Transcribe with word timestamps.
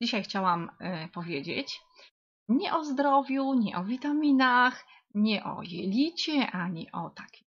dzisiaj 0.00 0.22
chciałam 0.22 0.70
e, 0.80 1.08
powiedzieć 1.08 1.80
nie 2.48 2.74
o 2.74 2.84
zdrowiu, 2.84 3.54
nie 3.54 3.76
o 3.76 3.84
witaminach, 3.84 4.86
nie 5.14 5.44
o 5.44 5.62
jelicie, 5.62 6.50
ani 6.50 6.92
o 6.92 7.10
takich 7.10 7.48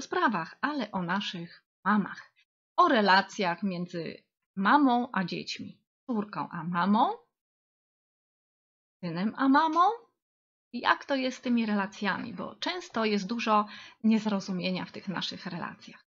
sprawach, 0.00 0.56
ale 0.60 0.92
o 0.92 1.02
naszych 1.02 1.64
mamach. 1.84 2.32
O 2.76 2.88
relacjach 2.88 3.62
między 3.62 4.24
mamą 4.56 5.08
a 5.12 5.24
dziećmi, 5.24 5.80
córką 6.06 6.48
a 6.48 6.64
mamą, 6.64 7.12
synem 9.00 9.34
a 9.36 9.48
mamą. 9.48 9.90
Jak 10.72 11.04
to 11.04 11.14
jest 11.16 11.38
z 11.38 11.40
tymi 11.40 11.66
relacjami, 11.66 12.34
bo 12.34 12.54
często 12.54 13.04
jest 13.04 13.26
dużo 13.26 13.66
niezrozumienia 14.04 14.84
w 14.84 14.92
tych 14.92 15.08
naszych 15.08 15.46
relacjach. 15.46 16.04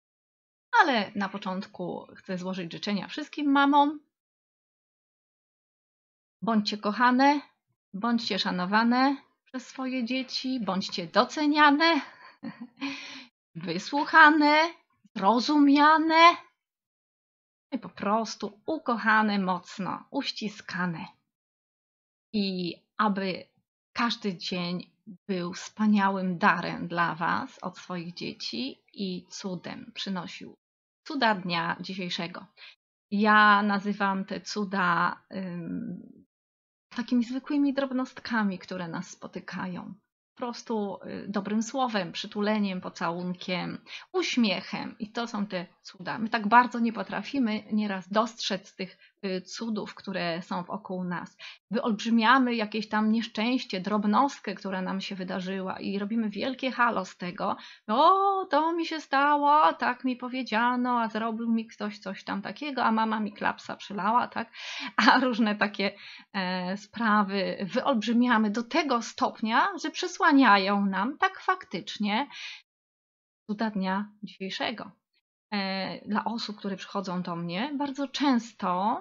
Ale 0.81 1.13
na 1.15 1.29
początku 1.29 2.07
chcę 2.17 2.39
złożyć 2.39 2.73
życzenia 2.73 3.09
wszystkim 3.09 3.53
mamom. 3.53 4.01
Bądźcie 6.45 6.79
kochane, 6.79 7.41
bądźcie 7.95 8.39
szanowane 8.39 9.17
przez 9.45 9.67
swoje 9.67 10.05
dzieci, 10.05 10.61
bądźcie 10.61 11.07
doceniane, 11.07 12.01
wysłuchane, 13.67 14.75
zrozumiane 15.17 16.37
i 17.73 17.79
po 17.79 17.89
prostu 17.89 18.61
ukochane 18.67 19.39
mocno, 19.39 20.05
uściskane. 20.11 21.07
I 22.33 22.75
aby 22.97 23.45
każdy 23.93 24.37
dzień 24.37 24.91
był 25.29 25.53
wspaniałym 25.53 26.39
darem 26.39 26.89
dla 26.89 27.15
Was 27.15 27.59
od 27.63 27.79
swoich 27.79 28.15
dzieci 28.15 28.83
i 28.93 29.27
cudem 29.29 29.93
przynosił 29.95 30.55
cuda 31.05 31.35
dnia 31.35 31.77
dzisiejszego. 31.81 32.47
Ja 33.11 33.63
nazywam 33.63 34.25
te 34.25 34.41
cuda 34.41 35.17
takimi 36.95 37.25
zwykłymi 37.25 37.75
drobnostkami, 37.75 38.59
które 38.59 38.89
nas 38.89 39.11
spotykają 39.11 39.95
po 40.35 40.39
prostu 40.39 40.99
y, 41.07 41.29
dobrym 41.29 41.63
słowem, 41.63 42.13
przytuleniem, 42.13 42.81
pocałunkiem, 42.81 43.79
uśmiechem. 44.13 44.99
I 44.99 45.13
to 45.13 45.27
są 45.27 45.47
te 45.47 45.67
cuda. 45.85 46.19
My 46.19 46.29
tak 46.29 46.49
bardzo 46.49 46.79
nie 46.79 46.93
potrafimy 46.93 47.63
nieraz 47.73 48.09
dostrzec 48.09 48.75
tych 48.77 48.99
y, 49.25 49.41
cudów, 49.41 49.95
które 49.95 50.43
są 50.43 50.63
wokół 50.63 51.05
nas. 51.05 51.37
Wyolbrzymiamy 51.71 52.55
jakieś 52.55 52.89
tam 52.89 53.13
nieszczęście, 53.13 53.81
drobnostkę, 53.81 54.55
która 54.55 54.83
nam 54.83 55.01
się 55.01 55.15
wydarzyła 55.15 55.81
i 55.81 55.99
robimy 55.99 56.31
wielkie 56.31 56.71
halo 56.71 57.05
z 57.05 57.17
tego. 57.17 57.57
O, 57.87 58.47
to 58.51 58.73
mi 58.73 58.87
się 58.87 59.01
stało, 59.01 59.73
tak 59.73 60.05
mi 60.05 60.17
powiedziano, 60.17 61.01
a 61.01 61.09
zrobił 61.09 61.53
mi 61.53 61.67
ktoś 61.67 61.99
coś 61.99 62.25
tam 62.25 62.43
takiego, 62.43 62.85
a 62.85 62.93
mama 62.93 63.21
mi 63.21 63.33
klapsa 63.33 63.77
przylała, 63.77 64.29
tak? 64.29 64.51
A 65.07 65.21
różne 65.21 65.55
takie 65.55 65.93
e, 66.33 66.77
sprawy 66.77 67.67
wyolbrzymiamy 67.73 68.51
do 68.51 68.63
tego 68.63 69.03
stopnia, 69.03 69.69
że 69.83 69.91
przesłaniamy 69.91 70.25
odsłaniają 70.25 70.87
nam 70.87 71.19
tak 71.19 71.41
faktycznie 71.41 72.27
cuda 73.47 73.71
dnia 73.71 74.13
dzisiejszego. 74.23 74.91
E, 75.55 76.09
dla 76.09 76.25
osób, 76.25 76.57
które 76.57 76.77
przychodzą 76.77 77.23
do 77.23 77.37
mnie, 77.37 77.71
bardzo 77.79 78.09
często 78.09 79.01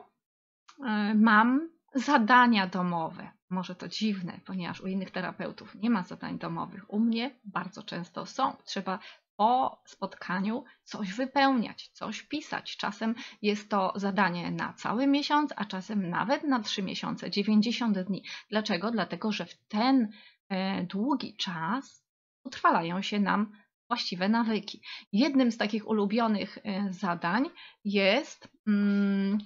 e, 0.85 1.15
mam 1.15 1.69
zadania 1.95 2.67
domowe. 2.67 3.31
Może 3.49 3.75
to 3.75 3.87
dziwne, 3.87 4.39
ponieważ 4.45 4.81
u 4.81 4.87
innych 4.87 5.11
terapeutów 5.11 5.75
nie 5.75 5.89
ma 5.89 6.03
zadań 6.03 6.39
domowych. 6.39 6.93
U 6.93 6.99
mnie 6.99 7.31
bardzo 7.43 7.83
często 7.83 8.25
są. 8.25 8.55
Trzeba 8.65 8.99
po 9.35 9.81
spotkaniu 9.85 10.63
coś 10.83 11.13
wypełniać, 11.13 11.87
coś 11.87 12.23
pisać. 12.23 12.77
Czasem 12.77 13.15
jest 13.41 13.69
to 13.69 13.93
zadanie 13.95 14.51
na 14.51 14.73
cały 14.73 15.07
miesiąc, 15.07 15.53
a 15.55 15.65
czasem 15.65 16.09
nawet 16.09 16.43
na 16.43 16.59
trzy 16.59 16.83
miesiące, 16.83 17.31
90 17.31 17.99
dni. 17.99 18.23
Dlaczego? 18.49 18.91
Dlatego, 18.91 19.31
że 19.31 19.45
w 19.45 19.57
ten 19.67 20.11
E, 20.53 20.83
długi 20.83 21.35
czas 21.35 22.05
utrwalają 22.43 23.01
się 23.01 23.19
nam 23.19 23.51
właściwe 23.93 24.29
nawyki. 24.29 24.81
Jednym 25.11 25.51
z 25.51 25.57
takich 25.57 25.87
ulubionych 25.87 26.57
e, 26.63 26.93
zadań 26.93 27.49
jest, 27.85 28.47
mm, 28.67 29.37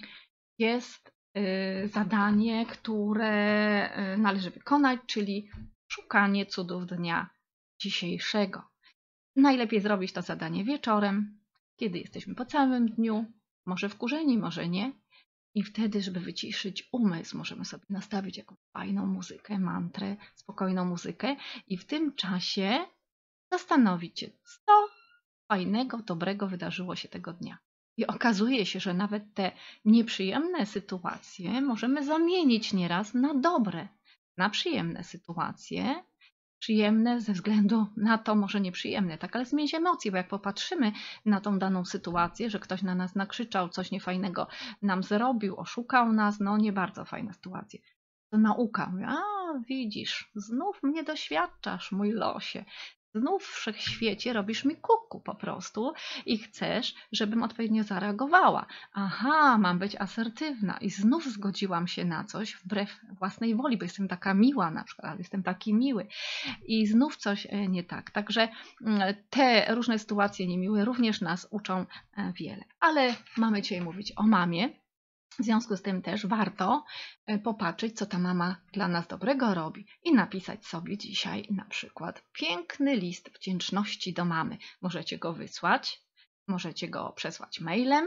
jest 0.58 1.12
e, 1.34 1.88
zadanie, 1.88 2.66
które 2.66 3.36
należy 4.18 4.50
wykonać, 4.50 5.00
czyli 5.06 5.50
szukanie 5.88 6.46
cudów 6.46 6.86
dnia 6.86 7.30
dzisiejszego. 7.80 8.62
Najlepiej 9.36 9.80
zrobić 9.80 10.12
to 10.12 10.22
zadanie 10.22 10.64
wieczorem, 10.64 11.40
kiedy 11.76 11.98
jesteśmy 11.98 12.34
po 12.34 12.44
całym 12.44 12.88
dniu, 12.88 13.24
może 13.66 13.88
wkurzeni, 13.88 14.38
może 14.38 14.68
nie, 14.68 14.92
i 15.54 15.62
wtedy, 15.62 16.02
żeby 16.02 16.20
wyciszyć 16.20 16.88
umysł, 16.92 17.38
możemy 17.38 17.64
sobie 17.64 17.84
nastawić 17.90 18.36
jakąś 18.36 18.58
fajną 18.72 19.06
muzykę, 19.06 19.58
mantrę, 19.58 20.16
spokojną 20.34 20.84
muzykę 20.84 21.36
i 21.66 21.76
w 21.76 21.84
tym 21.84 22.14
czasie 22.14 22.86
zastanowić 23.52 24.20
się, 24.20 24.30
co 24.44 24.88
fajnego, 25.48 25.98
dobrego 25.98 26.46
wydarzyło 26.46 26.96
się 26.96 27.08
tego 27.08 27.32
dnia. 27.32 27.58
I 27.96 28.06
okazuje 28.06 28.66
się, 28.66 28.80
że 28.80 28.94
nawet 28.94 29.34
te 29.34 29.52
nieprzyjemne 29.84 30.66
sytuacje 30.66 31.60
możemy 31.60 32.04
zamienić 32.04 32.72
nieraz 32.72 33.14
na 33.14 33.34
dobre, 33.34 33.88
na 34.36 34.50
przyjemne 34.50 35.04
sytuacje, 35.04 36.04
przyjemne 36.58 37.20
ze 37.20 37.32
względu 37.32 37.86
na 37.96 38.18
to, 38.18 38.34
może 38.34 38.60
nieprzyjemne, 38.60 39.18
tak, 39.18 39.36
ale 39.36 39.44
zmienić 39.44 39.74
emocje, 39.74 40.10
bo 40.10 40.16
jak 40.16 40.28
popatrzymy 40.28 40.92
na 41.26 41.40
tą 41.40 41.58
daną 41.58 41.84
sytuację, 41.84 42.50
że 42.50 42.58
ktoś 42.58 42.82
na 42.82 42.94
nas 42.94 43.14
nakrzyczał, 43.14 43.68
coś 43.68 43.90
niefajnego 43.90 44.46
nam 44.82 45.02
zrobił, 45.02 45.60
oszukał 45.60 46.12
nas, 46.12 46.40
no 46.40 46.56
nie 46.56 46.72
bardzo 46.72 47.04
fajna 47.04 47.32
sytuacja. 47.32 47.80
To 48.30 48.38
nauka. 48.38 48.92
A, 49.06 49.16
widzisz, 49.68 50.30
znów 50.34 50.82
mnie 50.82 51.04
doświadczasz, 51.04 51.92
mój 51.92 52.12
losie. 52.12 52.64
Znów 53.18 53.44
w 53.44 53.52
wszechświecie 53.52 54.32
robisz 54.32 54.64
mi 54.64 54.76
kuku 54.76 55.20
po 55.20 55.34
prostu 55.34 55.92
i 56.26 56.38
chcesz, 56.38 56.94
żebym 57.12 57.42
odpowiednio 57.42 57.84
zareagowała. 57.84 58.66
Aha, 58.92 59.58
mam 59.58 59.78
być 59.78 59.96
asertywna 59.96 60.78
i 60.80 60.90
znów 60.90 61.24
zgodziłam 61.24 61.88
się 61.88 62.04
na 62.04 62.24
coś 62.24 62.54
wbrew 62.54 63.00
własnej 63.18 63.54
woli, 63.54 63.76
bo 63.76 63.84
jestem 63.84 64.08
taka 64.08 64.34
miła 64.34 64.70
na 64.70 64.84
przykład, 64.84 65.18
jestem 65.18 65.42
taki 65.42 65.74
miły 65.74 66.06
i 66.66 66.86
znów 66.86 67.16
coś 67.16 67.46
e, 67.50 67.68
nie 67.68 67.84
tak. 67.84 68.10
Także 68.10 68.48
mm, 68.86 69.14
te 69.30 69.74
różne 69.74 69.98
sytuacje 69.98 70.46
niemiłe 70.46 70.84
również 70.84 71.20
nas 71.20 71.48
uczą 71.50 71.86
e, 72.16 72.32
wiele. 72.32 72.64
Ale 72.80 73.14
mamy 73.36 73.62
dzisiaj 73.62 73.80
mówić 73.80 74.12
o 74.16 74.22
mamie, 74.22 74.68
w 75.38 75.44
związku 75.44 75.76
z 75.76 75.82
tym 75.82 76.02
też 76.02 76.26
warto 76.26 76.84
e, 77.26 77.38
popatrzeć, 77.38 77.98
co 77.98 78.06
ta 78.06 78.18
mama 78.18 78.56
dla 78.72 78.88
nas 78.88 79.06
dobrego 79.06 79.54
robi 79.54 79.86
i 80.04 80.14
napisać 80.14 80.66
sobie 80.66 80.98
dzisiaj 80.98 81.46
na 81.50 81.64
przykład 81.64 82.24
piękny 82.32 82.96
list 82.96 83.30
wdzięczności 83.30 84.12
do 84.12 84.24
mamy. 84.24 84.58
Możecie 84.82 85.18
go 85.18 85.32
wysłać, 85.32 86.02
możecie 86.48 86.88
go 86.88 87.12
przesłać 87.12 87.60
mailem, 87.60 88.06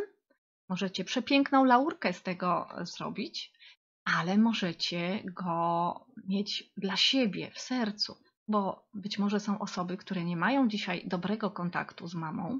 możecie 0.70 1.04
przepiękną 1.04 1.64
laurkę 1.64 2.14
z 2.14 2.24
tego 2.24 2.70
zrobić, 2.82 3.54
ale 4.04 4.38
możecie 4.38 5.24
go 5.24 6.06
mieć 6.28 6.72
dla 6.78 6.96
siebie 6.96 7.52
w 7.52 7.60
sercu, 7.60 8.18
bo 8.48 8.88
być 8.94 9.20
może 9.20 9.40
są 9.40 9.60
osoby, 9.60 9.98
które 9.98 10.24
nie 10.24 10.38
mają 10.38 10.68
dzisiaj 10.68 11.08
dobrego 11.08 11.52
kontaktu 11.52 12.08
z 12.08 12.16
mamą, 12.16 12.60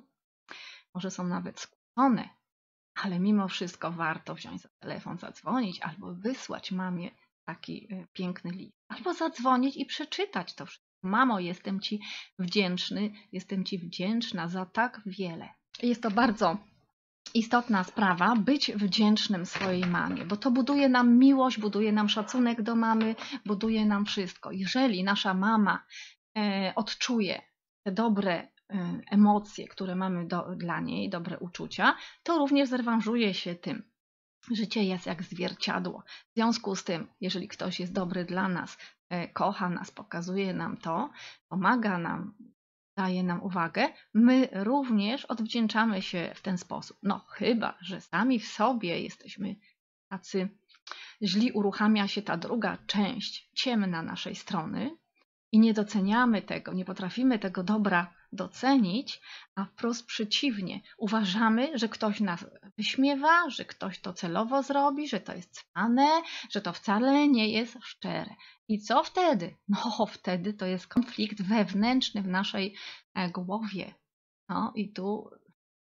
może 0.94 1.12
są 1.12 1.28
nawet 1.28 1.60
skłócone 1.60 2.41
ale 2.96 3.20
mimo 3.20 3.48
wszystko 3.48 3.92
warto 3.92 4.36
wziąć 4.36 4.62
za 4.62 4.70
telefon, 4.80 5.18
zadzwonić 5.18 5.82
albo 5.82 6.14
wysłać 6.14 6.72
mamie 6.72 7.12
taki 7.46 7.94
y, 7.94 8.08
piękny 8.14 8.52
list, 8.52 8.78
albo 8.88 9.14
zadzwonić 9.14 9.78
i 9.78 9.86
przeczytać 9.86 10.56
to 10.56 10.66
wszystko. 10.66 10.92
Mamo, 11.04 11.40
jestem 11.40 11.80
Ci 11.80 12.00
wdzięczny, 12.40 13.12
jestem 13.32 13.66
Ci 13.66 13.78
wdzięczna 13.78 14.48
za 14.48 14.66
tak 14.66 15.02
wiele. 15.06 15.50
Jest 15.84 16.04
to 16.04 16.12
bardzo 16.12 16.58
istotna 17.34 17.84
sprawa 17.84 18.36
być 18.36 18.72
wdzięcznym 18.72 19.46
swojej 19.46 19.86
mamie, 19.86 20.26
bo 20.26 20.38
to 20.38 20.52
buduje 20.52 20.90
nam 20.90 21.18
miłość, 21.18 21.60
buduje 21.60 21.92
nam 21.92 22.10
szacunek 22.10 22.62
do 22.62 22.76
mamy, 22.76 23.16
buduje 23.46 23.86
nam 23.86 24.06
wszystko. 24.06 24.52
Jeżeli 24.52 25.04
nasza 25.04 25.34
mama 25.34 25.86
e, 26.38 26.74
odczuje 26.76 27.42
te 27.84 27.92
dobre 27.92 28.51
emocje, 29.12 29.68
które 29.68 29.96
mamy 29.96 30.28
do, 30.28 30.56
dla 30.56 30.80
niej, 30.80 31.10
dobre 31.10 31.40
uczucia, 31.40 31.96
to 32.24 32.38
również 32.38 32.70
zrewanżuje 32.70 33.34
się 33.34 33.56
tym. 33.56 33.92
Życie 34.52 34.84
jest 34.84 35.06
jak 35.06 35.24
zwierciadło. 35.24 36.04
W 36.08 36.34
związku 36.34 36.76
z 36.76 36.84
tym, 36.84 37.08
jeżeli 37.22 37.48
ktoś 37.48 37.80
jest 37.80 37.94
dobry 37.94 38.26
dla 38.26 38.48
nas, 38.48 38.78
y, 39.14 39.34
kocha 39.34 39.70
nas, 39.70 39.92
pokazuje 39.92 40.54
nam 40.54 40.78
to, 40.78 41.10
pomaga 41.50 41.98
nam, 41.98 42.34
daje 42.98 43.24
nam 43.24 43.44
uwagę, 43.44 43.90
my 44.14 44.50
również 44.52 45.26
odwdzięczamy 45.26 46.02
się 46.02 46.32
w 46.36 46.42
ten 46.42 46.58
sposób. 46.58 46.98
No, 47.04 47.26
chyba, 47.30 47.78
że 47.82 48.02
sami 48.02 48.40
w 48.40 48.48
sobie 48.48 49.00
jesteśmy 49.00 49.56
tacy 50.10 50.50
źli, 51.24 51.52
uruchamia 51.52 52.08
się 52.08 52.22
ta 52.22 52.38
druga 52.38 52.78
część 52.88 53.50
ciemna 53.54 54.04
naszej 54.04 54.36
strony, 54.36 54.98
i 55.52 55.60
nie 55.60 55.74
doceniamy 55.74 56.42
tego, 56.42 56.74
nie 56.74 56.86
potrafimy 56.86 57.40
tego 57.40 57.64
dobra 57.64 58.14
docenić, 58.32 59.22
a 59.56 59.66
wprost 59.66 60.06
przeciwnie, 60.06 60.82
uważamy, 60.98 61.78
że 61.78 61.90
ktoś 61.90 62.20
nas 62.20 62.46
wyśmiewa, 62.78 63.50
że 63.50 63.66
ktoś 63.66 64.00
to 64.00 64.14
celowo 64.14 64.64
zrobi, 64.64 65.08
że 65.08 65.20
to 65.20 65.36
jest 65.36 65.52
cwane, 65.52 66.08
że 66.52 66.62
to 66.62 66.74
wcale 66.74 67.28
nie 67.28 67.50
jest 67.50 67.78
szczere. 67.84 68.36
I 68.68 68.80
co 68.80 69.04
wtedy? 69.04 69.56
No, 69.68 70.06
wtedy 70.18 70.54
to 70.54 70.66
jest 70.66 70.88
konflikt 70.88 71.42
wewnętrzny 71.42 72.22
w 72.22 72.28
naszej 72.28 72.76
e, 73.14 73.30
głowie. 73.30 73.94
No 74.50 74.72
i 74.76 74.94
tu 74.94 75.30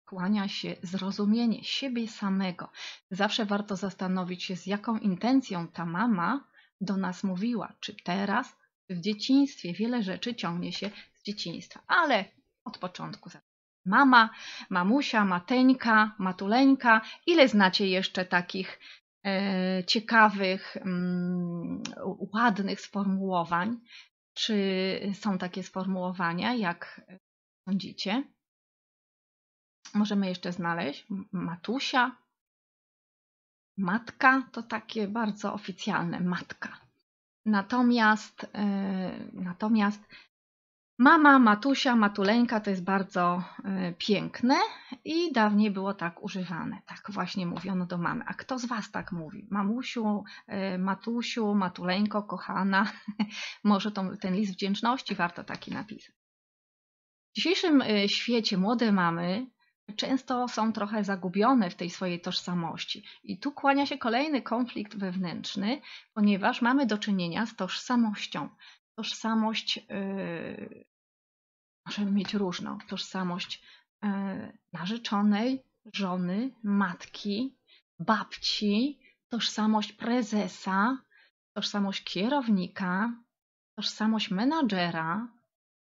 kłania 0.04 0.48
się 0.48 0.76
zrozumienie 0.82 1.64
siebie 1.64 2.08
samego. 2.08 2.70
Zawsze 3.10 3.44
warto 3.44 3.76
zastanowić 3.76 4.44
się, 4.44 4.56
z 4.56 4.66
jaką 4.66 4.98
intencją 4.98 5.68
ta 5.68 5.86
mama 5.86 6.48
do 6.80 6.96
nas 6.96 7.24
mówiła. 7.24 7.72
Czy 7.80 7.96
teraz, 8.04 8.56
czy 8.86 8.96
w 8.96 9.00
dzieciństwie. 9.00 9.72
Wiele 9.72 10.02
rzeczy 10.02 10.34
ciągnie 10.34 10.72
się 10.72 10.90
z 11.14 11.22
dzieciństwa, 11.22 11.80
ale 11.86 12.24
od 12.68 12.78
początku. 12.78 13.30
Mama, 13.86 14.30
mamusia, 14.70 15.24
mateńka, 15.24 16.14
matuleńka. 16.18 17.00
Ile 17.26 17.48
znacie 17.48 17.86
jeszcze 17.88 18.24
takich 18.24 18.80
e, 19.24 19.84
ciekawych, 19.84 20.76
mm, 20.76 21.82
ładnych 22.34 22.80
sformułowań? 22.80 23.80
Czy 24.34 24.54
są 25.14 25.38
takie 25.38 25.62
sformułowania, 25.62 26.54
jak 26.54 27.00
sądzicie? 27.64 28.24
Możemy 29.94 30.28
jeszcze 30.28 30.52
znaleźć 30.52 31.06
matusia, 31.32 32.16
matka 33.78 34.42
to 34.52 34.62
takie 34.62 35.08
bardzo 35.08 35.54
oficjalne 35.54 36.20
matka. 36.20 36.80
Natomiast, 37.46 38.42
yy, 38.42 39.42
natomiast 39.42 40.00
mama, 40.98 41.38
matusia, 41.38 41.96
matuleńka 41.96 42.60
to 42.60 42.70
jest 42.70 42.84
bardzo 42.84 43.42
yy, 43.64 43.94
piękne 43.98 44.54
i 45.04 45.32
dawniej 45.32 45.70
było 45.70 45.94
tak 45.94 46.22
używane. 46.22 46.82
Tak 46.86 47.02
właśnie 47.08 47.46
mówiono 47.46 47.86
do 47.86 47.98
mamy. 47.98 48.24
A 48.26 48.34
kto 48.34 48.58
z 48.58 48.64
Was 48.64 48.90
tak 48.90 49.12
mówi? 49.12 49.46
Mamusiu, 49.50 50.24
yy, 50.48 50.78
matusiu, 50.78 51.54
matuleńko, 51.54 52.22
kochana. 52.22 52.92
Może 53.64 53.90
to, 53.92 54.04
ten 54.20 54.34
list 54.34 54.52
wdzięczności 54.52 55.14
warto 55.14 55.44
taki 55.44 55.70
napisać. 55.70 56.12
W 57.32 57.34
dzisiejszym 57.36 57.82
świecie 58.06 58.56
młode 58.56 58.92
mamy 58.92 59.46
często 59.96 60.48
są 60.48 60.72
trochę 60.72 61.04
zagubione 61.04 61.70
w 61.70 61.74
tej 61.74 61.90
swojej 61.90 62.20
tożsamości. 62.20 63.04
I 63.22 63.38
tu 63.38 63.52
kłania 63.52 63.86
się 63.86 63.98
kolejny 63.98 64.42
konflikt 64.42 64.96
wewnętrzny, 64.96 65.80
ponieważ 66.14 66.62
mamy 66.62 66.86
do 66.86 66.98
czynienia 66.98 67.46
z 67.46 67.56
tożsamością. 67.56 68.48
Tożsamość 68.98 69.76
yy, 69.76 70.84
możemy 71.86 72.10
mieć 72.10 72.34
różną. 72.34 72.78
Tożsamość 72.88 73.62
yy, 74.02 74.58
narzeczonej, 74.72 75.64
żony, 75.94 76.50
matki, 76.62 77.56
babci, 77.98 78.98
tożsamość 79.28 79.92
prezesa, 79.92 80.98
tożsamość 81.52 82.04
kierownika, 82.04 83.12
tożsamość 83.76 84.30
menadżera, 84.30 85.28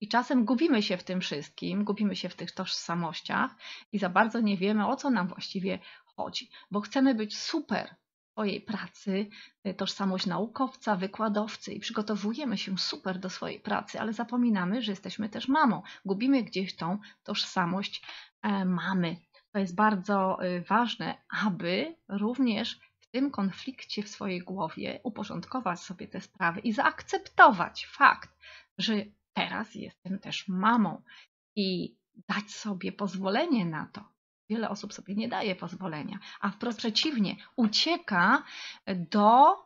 i 0.00 0.08
czasem 0.08 0.44
gubimy 0.44 0.82
się 0.82 0.96
w 0.96 1.04
tym 1.04 1.20
wszystkim, 1.20 1.84
gubimy 1.84 2.16
się 2.16 2.28
w 2.28 2.36
tych 2.36 2.52
tożsamościach 2.52 3.54
i 3.92 3.98
za 3.98 4.08
bardzo 4.08 4.40
nie 4.40 4.56
wiemy, 4.56 4.86
o 4.86 4.96
co 4.96 5.10
nam 5.10 5.28
właściwie 5.28 5.78
chodzi, 6.04 6.50
bo 6.70 6.80
chcemy 6.80 7.14
być 7.14 7.38
super 7.38 7.96
swojej 8.38 8.60
pracy, 8.60 9.26
y, 9.66 9.74
tożsamość 9.74 10.26
naukowca, 10.26 10.96
wykładowcy 10.96 11.72
i 11.72 11.80
przygotowujemy 11.80 12.58
się 12.58 12.78
super 12.78 13.18
do 13.18 13.30
swojej 13.30 13.60
pracy, 13.60 14.00
ale 14.00 14.12
zapominamy, 14.12 14.82
że 14.82 14.92
jesteśmy 14.92 15.28
też 15.28 15.48
mamą. 15.48 15.82
Gubimy 16.04 16.42
gdzieś 16.42 16.76
tą 16.76 16.98
tożsamość 17.22 18.02
e, 18.42 18.64
mamy. 18.64 19.16
To 19.52 19.58
jest 19.58 19.74
bardzo 19.74 20.44
y, 20.44 20.62
ważne, 20.68 21.14
aby 21.44 21.96
również 22.08 22.80
w 23.00 23.06
tym 23.10 23.30
konflikcie 23.30 24.02
w 24.02 24.08
swojej 24.08 24.40
głowie 24.40 25.00
uporządkować 25.02 25.80
sobie 25.80 26.08
te 26.08 26.20
sprawy 26.20 26.60
i 26.60 26.72
zaakceptować 26.72 27.86
fakt, 27.86 28.30
że 28.78 28.94
teraz 29.32 29.74
jestem 29.74 30.18
też 30.18 30.48
mamą 30.48 31.02
i 31.56 31.96
dać 32.28 32.50
sobie 32.50 32.92
pozwolenie 32.92 33.64
na 33.66 33.86
to. 33.92 34.17
Wiele 34.50 34.68
osób 34.68 34.92
sobie 34.92 35.14
nie 35.14 35.28
daje 35.28 35.56
pozwolenia, 35.56 36.18
a 36.40 36.50
wprost 36.50 36.78
przeciwnie, 36.78 37.36
ucieka 37.56 38.42
do 38.86 39.56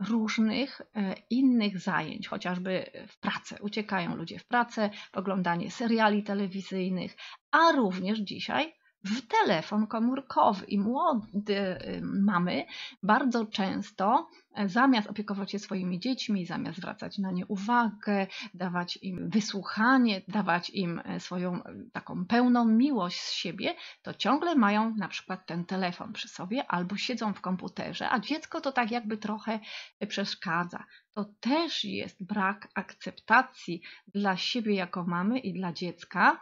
różnych 0.00 0.80
e, 0.80 1.14
innych 1.30 1.78
zajęć, 1.78 2.28
chociażby 2.28 2.90
w 3.08 3.18
pracę. 3.18 3.56
Uciekają 3.60 4.16
ludzie 4.16 4.38
w 4.38 4.46
pracę, 4.46 4.90
w 5.12 5.16
oglądanie 5.16 5.70
seriali 5.70 6.22
telewizyjnych, 6.22 7.16
a 7.50 7.72
również 7.72 8.18
dzisiaj 8.18 8.79
w 9.04 9.26
telefon 9.26 9.86
komórkowy. 9.86 10.66
I 10.66 10.78
młode 10.78 11.88
y, 11.88 12.02
mamy 12.02 12.66
bardzo 13.02 13.46
często 13.46 14.28
e, 14.54 14.68
zamiast 14.68 15.10
opiekować 15.10 15.50
się 15.50 15.58
swoimi 15.58 16.00
dziećmi, 16.00 16.46
zamiast 16.46 16.78
zwracać 16.78 17.18
na 17.18 17.30
nie 17.30 17.46
uwagę, 17.46 18.26
dawać 18.54 18.98
im 19.02 19.30
wysłuchanie, 19.30 20.22
dawać 20.28 20.70
im 20.70 21.02
e, 21.04 21.20
swoją 21.20 21.64
e, 21.64 21.74
taką 21.92 22.26
pełną 22.26 22.64
miłość 22.64 23.20
z 23.20 23.32
siebie, 23.32 23.74
to 24.02 24.14
ciągle 24.14 24.54
mają 24.54 24.94
na 24.96 25.08
przykład 25.08 25.46
ten 25.46 25.64
telefon 25.64 26.12
przy 26.12 26.28
sobie 26.28 26.66
albo 26.66 26.96
siedzą 26.96 27.34
w 27.34 27.40
komputerze, 27.40 28.10
a 28.10 28.20
dziecko 28.20 28.60
to 28.60 28.72
tak 28.72 28.90
jakby 28.90 29.16
trochę 29.16 29.60
przeszkadza. 30.08 30.84
To 31.12 31.24
też 31.40 31.84
jest 31.84 32.26
brak 32.26 32.68
akceptacji 32.74 33.82
dla 34.14 34.36
siebie 34.36 34.74
jako 34.74 35.04
mamy 35.04 35.38
i 35.38 35.52
dla 35.52 35.72
dziecka, 35.72 36.40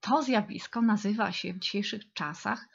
to 0.00 0.22
zjawisko 0.22 0.82
nazywa 0.82 1.32
się 1.32 1.52
w 1.52 1.58
dzisiejszych 1.58 2.12
czasach 2.12 2.68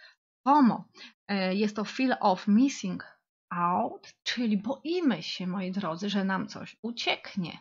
FOMO. 0.43 0.83
E, 1.27 1.55
jest 1.55 1.75
to 1.75 1.85
Fear 1.85 2.17
of 2.19 2.47
Missing 2.47 3.03
Out, 3.49 4.13
czyli 4.23 4.57
boimy 4.57 5.23
się, 5.23 5.47
moi 5.47 5.71
drodzy, 5.71 6.09
że 6.09 6.23
nam 6.23 6.47
coś 6.47 6.75
ucieknie. 6.81 7.59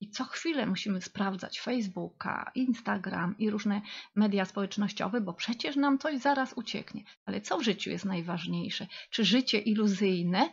I 0.00 0.10
co 0.10 0.24
chwilę 0.24 0.66
musimy 0.66 1.00
sprawdzać 1.02 1.60
Facebooka, 1.60 2.50
Instagram 2.54 3.34
i 3.38 3.50
różne 3.50 3.82
media 4.14 4.44
społecznościowe, 4.44 5.20
bo 5.20 5.32
przecież 5.32 5.76
nam 5.76 5.98
coś 5.98 6.18
zaraz 6.20 6.52
ucieknie. 6.52 7.04
Ale 7.26 7.40
co 7.40 7.58
w 7.58 7.62
życiu 7.62 7.90
jest 7.90 8.04
najważniejsze? 8.04 8.86
Czy 9.10 9.24
życie 9.24 9.58
iluzyjne, 9.58 10.48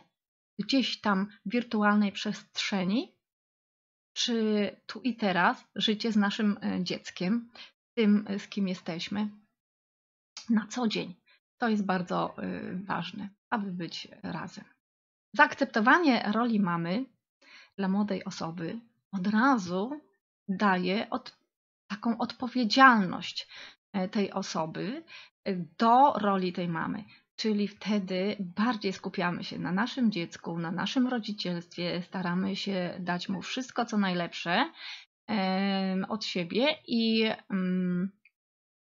gdzieś 0.58 1.00
tam 1.00 1.26
w 1.46 1.50
wirtualnej 1.50 2.12
przestrzeni, 2.12 3.14
czy 4.12 4.36
tu 4.86 5.00
i 5.00 5.16
teraz 5.16 5.64
życie 5.74 6.12
z 6.12 6.16
naszym 6.16 6.58
e, 6.62 6.84
dzieckiem, 6.84 7.50
tym, 7.94 8.24
z 8.38 8.48
kim 8.48 8.68
jesteśmy 8.68 9.28
na 10.50 10.66
co 10.66 10.88
dzień. 10.88 11.14
To 11.58 11.68
jest 11.68 11.86
bardzo 11.86 12.34
y, 12.42 12.84
ważne, 12.84 13.28
aby 13.50 13.72
być 13.72 14.08
razem. 14.22 14.64
Zaakceptowanie 15.34 16.32
roli 16.32 16.60
mamy 16.60 17.04
dla 17.76 17.88
młodej 17.88 18.24
osoby 18.24 18.80
od 19.12 19.26
razu 19.26 20.00
daje 20.48 21.10
od, 21.10 21.38
taką 21.86 22.18
odpowiedzialność 22.18 23.48
e, 23.92 24.08
tej 24.08 24.32
osoby 24.32 25.04
do 25.78 26.12
roli 26.12 26.52
tej 26.52 26.68
mamy. 26.68 27.04
Czyli 27.36 27.68
wtedy 27.68 28.36
bardziej 28.40 28.92
skupiamy 28.92 29.44
się 29.44 29.58
na 29.58 29.72
naszym 29.72 30.12
dziecku, 30.12 30.58
na 30.58 30.70
naszym 30.70 31.08
rodzicielstwie, 31.08 32.02
staramy 32.02 32.56
się 32.56 32.96
dać 33.00 33.28
mu 33.28 33.42
wszystko, 33.42 33.84
co 33.84 33.98
najlepsze 33.98 34.72
od 36.08 36.24
siebie 36.24 36.66
i 36.86 37.30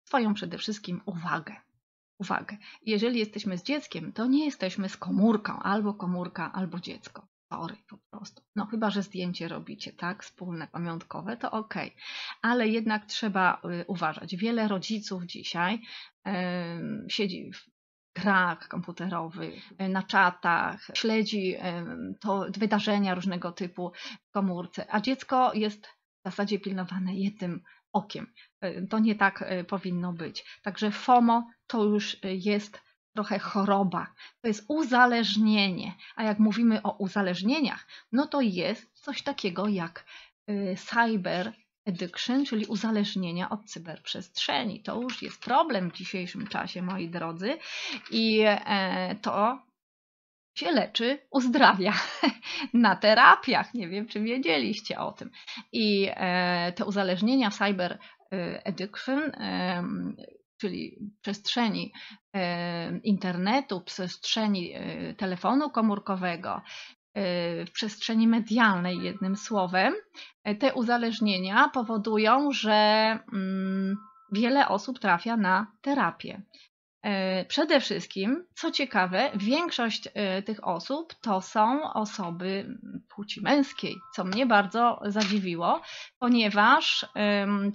swoją 0.07 0.33
przede 0.33 0.57
wszystkim 0.57 1.01
uwagę. 1.05 1.55
Uwagę. 2.19 2.57
Jeżeli 2.85 3.19
jesteśmy 3.19 3.57
z 3.57 3.63
dzieckiem, 3.63 4.13
to 4.13 4.25
nie 4.25 4.45
jesteśmy 4.45 4.89
z 4.89 4.97
komórką, 4.97 5.59
albo 5.59 5.93
komórka, 5.93 6.51
albo 6.51 6.79
dziecko. 6.79 7.27
Sorry, 7.53 7.75
po 7.89 7.97
prostu. 7.97 8.41
No 8.55 8.65
chyba, 8.65 8.89
że 8.89 9.03
zdjęcie 9.03 9.47
robicie, 9.47 9.93
tak, 9.93 10.23
wspólne, 10.23 10.67
pamiątkowe, 10.67 11.37
to 11.37 11.51
ok. 11.51 11.73
Ale 12.41 12.67
jednak 12.67 13.05
trzeba 13.05 13.61
y, 13.81 13.85
uważać. 13.87 14.35
Wiele 14.35 14.67
rodziców 14.67 15.25
dzisiaj 15.25 15.81
siedzi 17.07 17.51
w 17.53 17.69
grach 18.15 18.67
komputerowych, 18.67 19.73
na 19.79 20.03
czatach, 20.03 20.87
śledzi 20.93 21.55
to 22.19 22.45
wydarzenia 22.57 23.15
różnego 23.15 23.51
typu 23.51 23.91
w 24.29 24.31
komórce, 24.31 24.85
a 24.89 25.01
dziecko 25.01 25.53
jest 25.53 25.87
w 26.21 26.23
zasadzie 26.23 26.59
pilnowane 26.59 27.15
jednym 27.15 27.63
okiem. 27.93 28.33
E, 28.61 28.81
to 28.87 28.99
nie 28.99 29.15
tak 29.15 29.41
e, 29.41 29.63
powinno 29.63 30.13
być. 30.13 30.45
Także 30.63 30.91
FOMO 30.91 31.47
to 31.67 31.83
już 31.83 32.17
e, 32.23 32.35
jest 32.35 32.81
trochę 33.15 33.39
choroba. 33.39 34.07
To 34.41 34.47
jest 34.47 34.65
uzależnienie. 34.67 35.95
A 36.15 36.23
jak 36.23 36.39
mówimy 36.39 36.81
o 36.81 36.91
uzależnieniach, 36.91 37.87
no 38.11 38.27
to 38.27 38.41
jest 38.41 38.91
coś 38.93 39.23
takiego 39.23 39.67
jak 39.67 40.05
cyber 40.77 41.53
addiction, 41.87 42.45
czyli 42.45 42.65
uzależnienia 42.65 43.49
od 43.49 43.65
cyberprzestrzeni. 43.65 44.83
To 44.83 45.01
już 45.01 45.21
jest 45.21 45.41
problem 45.41 45.91
w 45.91 45.93
dzisiejszym 45.93 46.47
czasie, 46.47 46.81
moi 46.81 47.09
drodzy. 47.09 47.57
I 48.11 48.43
to 49.21 49.61
się 50.55 50.71
leczy, 50.71 51.19
uzdrawia 51.31 51.93
na 52.73 52.95
terapiach. 52.95 53.73
Nie 53.73 53.89
wiem, 53.89 54.07
czy 54.07 54.21
wiedzieliście 54.21 54.99
o 54.99 55.11
tym. 55.11 55.31
I 55.71 56.07
e, 56.09 56.73
te 56.73 56.85
uzależnienia 56.85 57.51
cyber 57.51 57.97
e, 58.33 58.67
addiction, 58.67 59.31
czyli 60.57 60.97
przestrzeni 61.21 61.93
internetu, 63.03 63.81
przestrzeni 63.81 64.73
telefonu 65.17 65.69
komórkowego, 65.69 66.61
w 67.65 67.71
przestrzeni 67.73 68.27
medialnej, 68.27 68.97
jednym 69.03 69.35
słowem, 69.35 69.93
te 70.59 70.73
uzależnienia 70.73 71.69
powodują, 71.73 72.51
że 72.51 72.71
mm, 73.33 73.97
wiele 74.31 74.67
osób 74.67 74.99
trafia 74.99 75.37
na 75.37 75.71
terapię. 75.81 76.41
E, 77.03 77.45
przede 77.45 77.79
wszystkim, 77.79 78.45
co 78.55 78.71
ciekawe, 78.71 79.31
większość 79.35 80.07
e, 80.13 80.41
tych 80.41 80.67
osób 80.67 81.15
to 81.21 81.41
są 81.41 81.93
osoby 81.93 82.77
płci 83.09 83.41
męskiej, 83.41 83.95
co 84.15 84.23
mnie 84.23 84.45
bardzo 84.45 84.99
zadziwiło, 85.05 85.81
ponieważ 86.19 87.05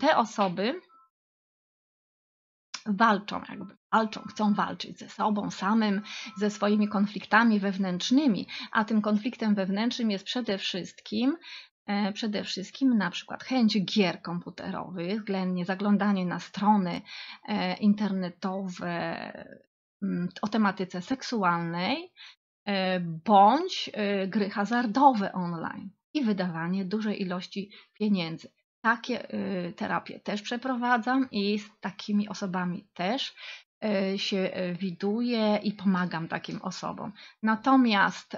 te 0.00 0.16
osoby 0.16 0.80
walczą, 2.87 3.42
jakby 3.49 3.76
walczą, 3.92 4.23
chcą 4.30 4.54
walczyć 4.54 4.99
ze 4.99 5.09
sobą 5.09 5.50
samym, 5.50 6.02
ze 6.37 6.50
swoimi 6.50 6.88
konfliktami 6.88 7.61
wewnętrznymi, 7.61 8.49
a 8.73 8.85
tym 8.85 9.02
konfliktem 9.02 9.54
wewnętrznym 9.54 10.11
jest 10.11 10.25
przede 10.25 10.59
wszystkim 10.59 11.37
przede 12.14 12.45
wszystkim 12.45 12.99
na 12.99 13.11
przykład 13.11 13.45
chęć 13.45 13.85
gier 13.85 14.23
komputerowych, 14.23 15.19
względnie 15.19 15.64
zaglądanie 15.64 16.26
na 16.26 16.40
strony 16.40 17.00
e, 17.49 17.76
internetowe 17.76 19.33
mm, 20.02 20.28
o 20.43 20.49
tematyce 20.49 21.02
seksualnej, 21.02 22.12
e, 22.64 23.00
bądź 23.00 23.90
gry 24.26 24.50
hazardowe 24.50 25.33
online 25.33 25.90
i 26.14 26.25
wydawanie 26.25 26.85
dużej 26.85 27.23
ilości 27.23 27.71
pieniędzy. 27.93 28.52
Takie 28.81 29.28
terapie 29.76 30.21
też 30.21 30.43
przeprowadzam 30.43 31.31
i 31.31 31.59
z 31.59 31.81
takimi 31.81 32.28
osobami 32.28 32.88
też 32.95 33.35
E, 33.35 33.65
się 34.16 34.37
e, 34.37 34.73
widuję 34.73 35.61
i 35.62 35.73
pomagam 35.73 36.28
takim 36.28 36.62
osobom. 36.62 37.12
Natomiast, 37.42 38.37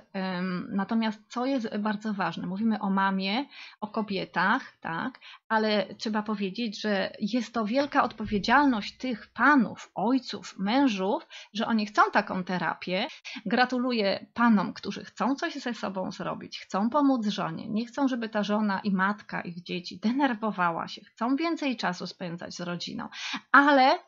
natomiast 0.68 1.20
co 1.28 1.46
jest 1.46 1.76
bardzo 1.76 2.14
ważne, 2.14 2.46
mówimy 2.46 2.78
o 2.78 2.90
mamie, 2.90 3.44
o 3.80 3.86
kobietach, 3.86 4.76
tak, 4.80 5.20
ale 5.48 5.94
trzeba 5.94 6.22
powiedzieć, 6.22 6.80
że 6.80 7.12
jest 7.20 7.54
to 7.54 7.64
wielka 7.64 8.02
odpowiedzialność 8.02 8.96
tych 8.96 9.26
panów, 9.26 9.90
ojców, 9.94 10.58
mężów, 10.58 11.26
że 11.54 11.66
oni 11.66 11.86
chcą 11.86 12.02
taką 12.12 12.44
terapię. 12.44 13.06
Gratuluję 13.46 14.26
panom, 14.34 14.72
którzy 14.72 15.04
chcą 15.04 15.34
coś 15.34 15.54
ze 15.54 15.74
sobą 15.74 16.12
zrobić, 16.12 16.60
chcą 16.60 16.90
pomóc 16.90 17.26
żonie, 17.26 17.68
nie 17.68 17.86
chcą, 17.86 18.08
żeby 18.08 18.28
ta 18.28 18.42
żona 18.42 18.80
i 18.80 18.90
matka 18.90 19.40
ich 19.40 19.62
dzieci 19.62 19.98
denerwowała 19.98 20.88
się, 20.88 21.04
chcą 21.04 21.36
więcej 21.36 21.76
czasu 21.76 22.06
spędzać 22.06 22.54
z 22.54 22.60
rodziną, 22.60 23.08
ale 23.52 23.98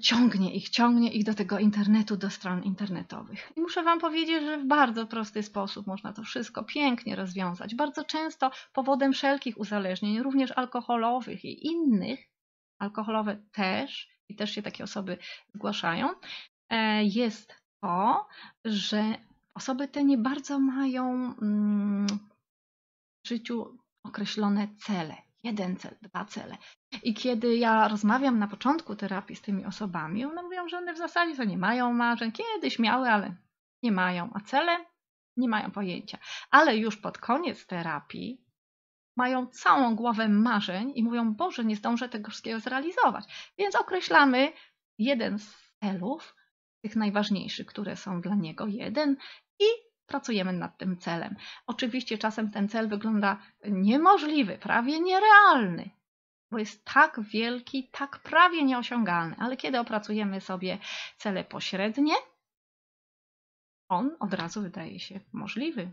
ciągnie 0.00 0.54
ich, 0.54 0.68
ciągnie 0.68 1.12
ich 1.12 1.24
do 1.24 1.34
tego 1.34 1.58
internetu, 1.58 2.16
do 2.16 2.30
stron 2.30 2.62
internetowych. 2.62 3.52
I 3.56 3.60
muszę 3.60 3.82
Wam 3.82 4.00
powiedzieć, 4.00 4.42
że 4.42 4.58
w 4.58 4.66
bardzo 4.66 5.06
prosty 5.06 5.42
sposób 5.42 5.86
można 5.86 6.12
to 6.12 6.22
wszystko 6.22 6.64
pięknie 6.64 7.16
rozwiązać. 7.16 7.74
Bardzo 7.74 8.04
często 8.04 8.50
powodem 8.72 9.12
wszelkich 9.12 9.58
uzależnień, 9.58 10.22
również 10.22 10.52
alkoholowych 10.56 11.44
i 11.44 11.66
innych, 11.66 12.20
alkoholowe 12.78 13.42
też, 13.52 14.08
i 14.28 14.34
też 14.36 14.50
się 14.50 14.62
takie 14.62 14.84
osoby 14.84 15.18
zgłaszają, 15.54 16.08
e, 16.68 17.04
jest 17.04 17.54
to, 17.80 18.26
że 18.64 19.04
osoby 19.54 19.88
te 19.88 20.04
nie 20.04 20.18
bardzo 20.18 20.58
mają 20.58 21.34
mm, 21.42 22.06
w 23.24 23.28
życiu 23.28 23.78
określone 24.04 24.68
cele 24.76 25.31
jeden 25.42 25.76
cel, 25.76 25.96
dwa 26.02 26.24
cele. 26.24 26.56
I 27.02 27.14
kiedy 27.14 27.56
ja 27.56 27.88
rozmawiam 27.88 28.38
na 28.38 28.48
początku 28.48 28.96
terapii 28.96 29.36
z 29.36 29.42
tymi 29.42 29.64
osobami, 29.64 30.24
one 30.24 30.42
mówią, 30.42 30.68
że 30.68 30.78
one 30.78 30.94
w 30.94 30.98
zasadzie 30.98 31.36
to 31.36 31.44
nie 31.44 31.58
mają 31.58 31.92
marzeń, 31.92 32.32
kiedyś 32.32 32.78
miały, 32.78 33.10
ale 33.10 33.36
nie 33.82 33.92
mają, 33.92 34.30
a 34.34 34.40
cele 34.40 34.84
nie 35.36 35.48
mają 35.48 35.70
pojęcia. 35.70 36.18
Ale 36.50 36.76
już 36.76 36.96
pod 36.96 37.18
koniec 37.18 37.66
terapii 37.66 38.44
mają 39.16 39.46
całą 39.46 39.96
głowę 39.96 40.28
marzeń 40.28 40.92
i 40.94 41.04
mówią, 41.04 41.34
Boże, 41.34 41.64
nie 41.64 41.76
zdążę 41.76 42.08
tego 42.08 42.30
wszystkiego 42.30 42.60
zrealizować. 42.60 43.52
Więc 43.58 43.74
określamy 43.74 44.52
jeden 44.98 45.38
z 45.38 45.72
celów, 45.80 46.36
tych 46.82 46.96
najważniejszych, 46.96 47.66
które 47.66 47.96
są 47.96 48.20
dla 48.20 48.34
niego, 48.34 48.66
jeden 48.66 49.16
i 49.60 49.64
pracujemy 50.12 50.52
nad 50.52 50.78
tym 50.78 50.98
celem. 50.98 51.36
Oczywiście 51.66 52.18
czasem 52.18 52.50
ten 52.50 52.68
cel 52.68 52.88
wygląda 52.88 53.38
niemożliwy, 53.64 54.58
prawie 54.58 55.00
nierealny, 55.00 55.90
bo 56.50 56.58
jest 56.58 56.84
tak 56.84 57.20
wielki, 57.20 57.90
tak 57.92 58.18
prawie 58.18 58.64
nieosiągalny, 58.64 59.36
ale 59.38 59.56
kiedy 59.56 59.80
opracujemy 59.80 60.40
sobie 60.40 60.78
cele 61.16 61.44
pośrednie, 61.44 62.14
on 63.88 64.10
od 64.20 64.34
razu 64.34 64.62
wydaje 64.62 65.00
się 65.00 65.20
możliwy. 65.32 65.92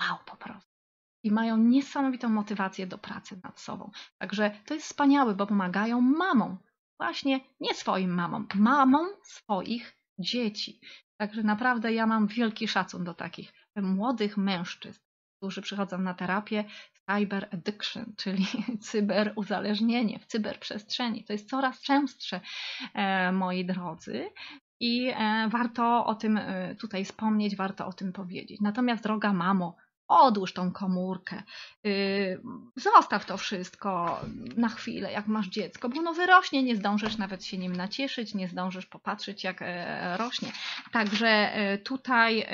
Wow, 0.00 0.18
po 0.26 0.36
prostu. 0.36 0.70
I 1.22 1.30
mają 1.30 1.56
niesamowitą 1.56 2.28
motywację 2.28 2.86
do 2.86 2.98
pracy 2.98 3.40
nad 3.44 3.60
sobą. 3.60 3.90
Także 4.18 4.50
to 4.66 4.74
jest 4.74 4.86
wspaniałe, 4.86 5.34
bo 5.34 5.46
pomagają 5.46 6.00
mamom. 6.00 6.58
Właśnie 6.98 7.40
nie 7.60 7.74
swoim 7.74 8.14
mamom, 8.14 8.46
mamom 8.54 9.06
swoich 9.22 9.96
dzieci. 10.18 10.80
Także 11.16 11.42
naprawdę 11.42 11.92
ja 11.92 12.06
mam 12.06 12.26
wielki 12.26 12.68
szacun 12.68 13.04
do 13.04 13.14
takich 13.14 13.52
młodych 13.76 14.36
mężczyzn, 14.36 15.00
którzy 15.36 15.62
przychodzą 15.62 15.98
na 15.98 16.14
terapię 16.14 16.64
cyber 17.06 17.48
addiction, 17.52 18.12
czyli 18.22 18.46
cyberuzależnienie 18.80 20.18
w 20.18 20.26
cyberprzestrzeni. 20.26 21.24
To 21.24 21.32
jest 21.32 21.48
coraz 21.48 21.80
częstsze, 21.80 22.40
e, 22.94 23.32
moi 23.32 23.64
drodzy. 23.64 24.30
I 24.80 25.08
e, 25.08 25.48
warto 25.48 26.06
o 26.06 26.14
tym 26.14 26.36
e, 26.36 26.74
tutaj 26.74 27.04
wspomnieć, 27.04 27.56
warto 27.56 27.86
o 27.86 27.92
tym 27.92 28.12
powiedzieć. 28.12 28.60
Natomiast, 28.60 29.02
droga 29.02 29.32
mamo, 29.32 29.76
odłóż 30.10 30.52
tą 30.52 30.72
komórkę, 30.72 31.42
yy, 31.84 32.40
zostaw 32.76 33.24
to 33.24 33.36
wszystko 33.36 34.20
na 34.56 34.68
chwilę, 34.68 35.12
jak 35.12 35.26
masz 35.26 35.48
dziecko, 35.48 35.88
bo 35.88 35.98
ono 36.00 36.14
wyrośnie, 36.14 36.62
nie 36.62 36.76
zdążysz 36.76 37.16
nawet 37.16 37.44
się 37.44 37.58
nim 37.58 37.76
nacieszyć, 37.76 38.34
nie 38.34 38.48
zdążysz 38.48 38.86
popatrzeć, 38.86 39.44
jak 39.44 39.62
e, 39.62 40.16
rośnie. 40.16 40.52
Także 40.92 41.28
e, 41.28 41.78
tutaj 41.78 42.46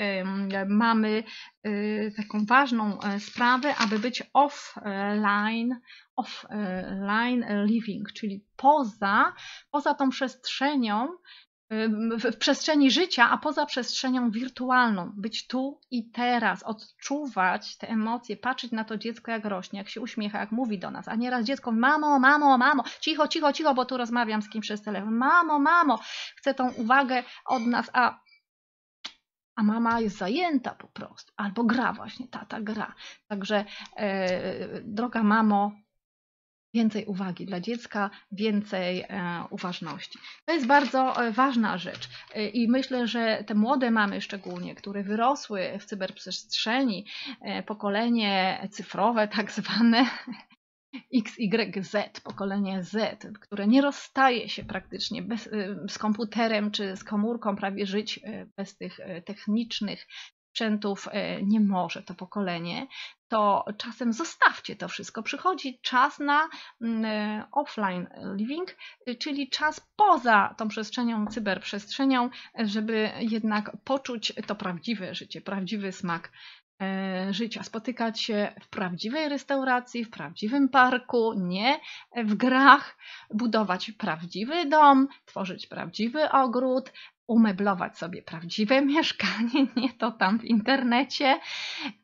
mamy 0.68 1.24
e, 1.62 1.70
taką 2.10 2.46
ważną 2.46 2.98
sprawę, 3.18 3.74
aby 3.76 3.98
być 3.98 4.22
offline, 4.32 5.80
offline 6.16 7.44
living, 7.64 8.12
czyli 8.12 8.44
poza, 8.56 9.32
poza 9.70 9.94
tą 9.94 10.10
przestrzenią, 10.10 11.08
w 11.70 12.36
przestrzeni 12.38 12.90
życia, 12.90 13.30
a 13.30 13.38
poza 13.38 13.66
przestrzenią 13.66 14.30
wirtualną. 14.30 15.12
Być 15.16 15.46
tu 15.46 15.80
i 15.90 16.10
teraz, 16.10 16.62
odczuwać 16.62 17.76
te 17.76 17.88
emocje, 17.88 18.36
patrzeć 18.36 18.72
na 18.72 18.84
to 18.84 18.98
dziecko, 18.98 19.30
jak 19.30 19.44
rośnie, 19.44 19.78
jak 19.78 19.88
się 19.88 20.00
uśmiecha, 20.00 20.40
jak 20.40 20.52
mówi 20.52 20.78
do 20.78 20.90
nas. 20.90 21.08
A 21.08 21.14
nieraz 21.14 21.44
dziecko, 21.44 21.72
mamo, 21.72 22.18
mamo, 22.18 22.58
mamo, 22.58 22.84
cicho, 23.00 23.28
cicho, 23.28 23.52
cicho, 23.52 23.74
bo 23.74 23.84
tu 23.84 23.96
rozmawiam 23.96 24.42
z 24.42 24.48
kimś 24.48 24.66
przez 24.66 24.82
telefon. 24.82 25.14
Mamo, 25.14 25.58
mamo, 25.58 25.98
chcę 26.36 26.54
tą 26.54 26.70
uwagę 26.70 27.22
od 27.46 27.66
nas, 27.66 27.90
a 27.92 28.26
a 29.56 29.62
mama 29.62 30.00
jest 30.00 30.18
zajęta 30.18 30.74
po 30.74 30.88
prostu, 30.88 31.32
albo 31.36 31.64
gra 31.64 31.92
właśnie, 31.92 32.28
tata 32.28 32.60
gra. 32.60 32.94
Także 33.28 33.64
e, 33.96 34.82
droga 34.82 35.22
mamo, 35.22 35.72
więcej 36.76 37.04
uwagi 37.06 37.46
dla 37.46 37.60
dziecka, 37.60 38.10
więcej 38.32 39.00
e, 39.00 39.44
uważności. 39.50 40.18
To 40.44 40.52
jest 40.54 40.66
bardzo 40.66 41.26
e, 41.26 41.32
ważna 41.32 41.78
rzecz 41.78 42.08
e, 42.34 42.48
i 42.48 42.68
myślę, 42.68 43.06
że 43.06 43.44
te 43.46 43.54
młode 43.54 43.90
mamy 43.90 44.20
szczególnie, 44.20 44.74
które 44.74 45.02
wyrosły 45.02 45.78
w 45.80 45.84
cyberprzestrzeni, 45.84 47.06
pokolenie 47.66 48.60
cyfrowe 48.70 49.28
tak 49.28 49.52
zwane, 49.52 50.06
XYZ, 51.38 51.96
pokolenie 52.24 52.82
Z, 52.82 53.26
które 53.40 53.66
nie 53.66 53.82
rozstaje 53.82 54.48
się 54.48 54.64
praktycznie 54.64 55.22
bez, 55.22 55.48
z 55.88 55.98
komputerem 55.98 56.70
czy 56.70 56.96
z 56.96 57.04
komórką 57.04 57.56
prawie 57.56 57.86
żyć 57.86 58.20
bez 58.56 58.76
tych 58.76 58.98
technicznych 59.24 60.06
sprzętów 60.56 61.08
e, 61.12 61.42
nie 61.42 61.60
może 61.60 62.02
to 62.02 62.14
pokolenie, 62.14 62.86
to 63.28 63.64
czasem 63.78 64.12
zostawcie 64.12 64.76
to 64.76 64.88
wszystko. 64.88 65.22
Przychodzi 65.22 65.80
czas 65.82 66.18
na 66.18 66.48
mm, 66.80 67.04
e, 67.04 67.44
offline 67.52 68.06
living, 68.36 68.76
czyli 69.18 69.50
czas 69.50 69.80
poza 69.96 70.54
tą 70.58 70.68
przestrzenią, 70.68 71.26
cyberprzestrzenią, 71.26 72.30
żeby 72.58 73.10
jednak 73.20 73.76
poczuć 73.84 74.32
to 74.46 74.54
prawdziwe 74.54 75.14
życie, 75.14 75.40
prawdziwy 75.40 75.92
smak 75.92 76.32
e, 76.82 77.32
życia. 77.32 77.62
Spotykać 77.62 78.20
się 78.20 78.52
w 78.60 78.68
prawdziwej 78.68 79.28
restauracji, 79.28 80.04
w 80.04 80.10
prawdziwym 80.10 80.68
parku, 80.68 81.34
nie 81.36 81.80
w 82.16 82.34
grach, 82.34 82.96
budować 83.30 83.90
prawdziwy 83.90 84.66
dom, 84.66 85.08
tworzyć 85.26 85.66
prawdziwy 85.66 86.30
ogród, 86.30 86.92
umeblować 87.26 87.98
sobie 87.98 88.22
prawdziwe 88.22 88.82
mieszkanie, 88.86 89.66
nie 89.76 89.92
to 89.92 90.10
tam 90.12 90.38
w 90.38 90.44
internecie 90.44 91.40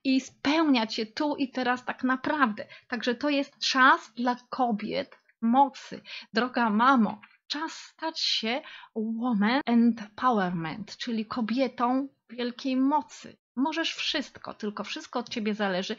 i 0.05 0.21
spełniać 0.21 0.95
się 0.95 1.07
tu 1.07 1.37
i 1.37 1.51
teraz 1.51 1.85
tak 1.85 2.05
naprawdę. 2.05 2.67
Także 2.89 3.15
to 3.15 3.29
jest 3.29 3.59
czas 3.59 4.13
dla 4.17 4.37
kobiet 4.51 5.19
mocy. 5.41 6.01
Droga 6.33 6.71
mamo, 6.71 7.21
czas 7.47 7.73
stać 7.73 8.21
się 8.21 8.63
woman 8.95 9.61
empowerment, 9.67 10.97
czyli 10.97 11.27
kobietą 11.27 12.09
wielkiej 12.33 12.77
mocy. 12.77 13.37
Możesz 13.57 13.95
wszystko, 13.95 14.55
tylko 14.55 14.85
wszystko 14.85 15.19
od 15.19 15.29
ciebie 15.29 15.55
zależy. 15.55 15.97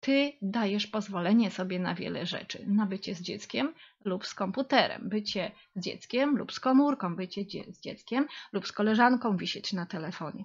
Ty 0.00 0.32
dajesz 0.42 0.86
pozwolenie 0.86 1.50
sobie 1.50 1.78
na 1.78 1.94
wiele 1.94 2.26
rzeczy. 2.26 2.64
Na 2.66 2.86
bycie 2.86 3.14
z 3.14 3.22
dzieckiem 3.22 3.74
lub 4.04 4.26
z 4.26 4.34
komputerem, 4.34 5.08
bycie 5.08 5.52
z 5.76 5.80
dzieckiem 5.80 6.36
lub 6.36 6.52
z 6.52 6.60
komórką, 6.60 7.16
bycie 7.16 7.44
z 7.68 7.80
dzieckiem 7.80 8.26
lub 8.52 8.66
z 8.66 8.72
koleżanką 8.72 9.36
wisieć 9.36 9.72
na 9.72 9.86
telefonie. 9.86 10.44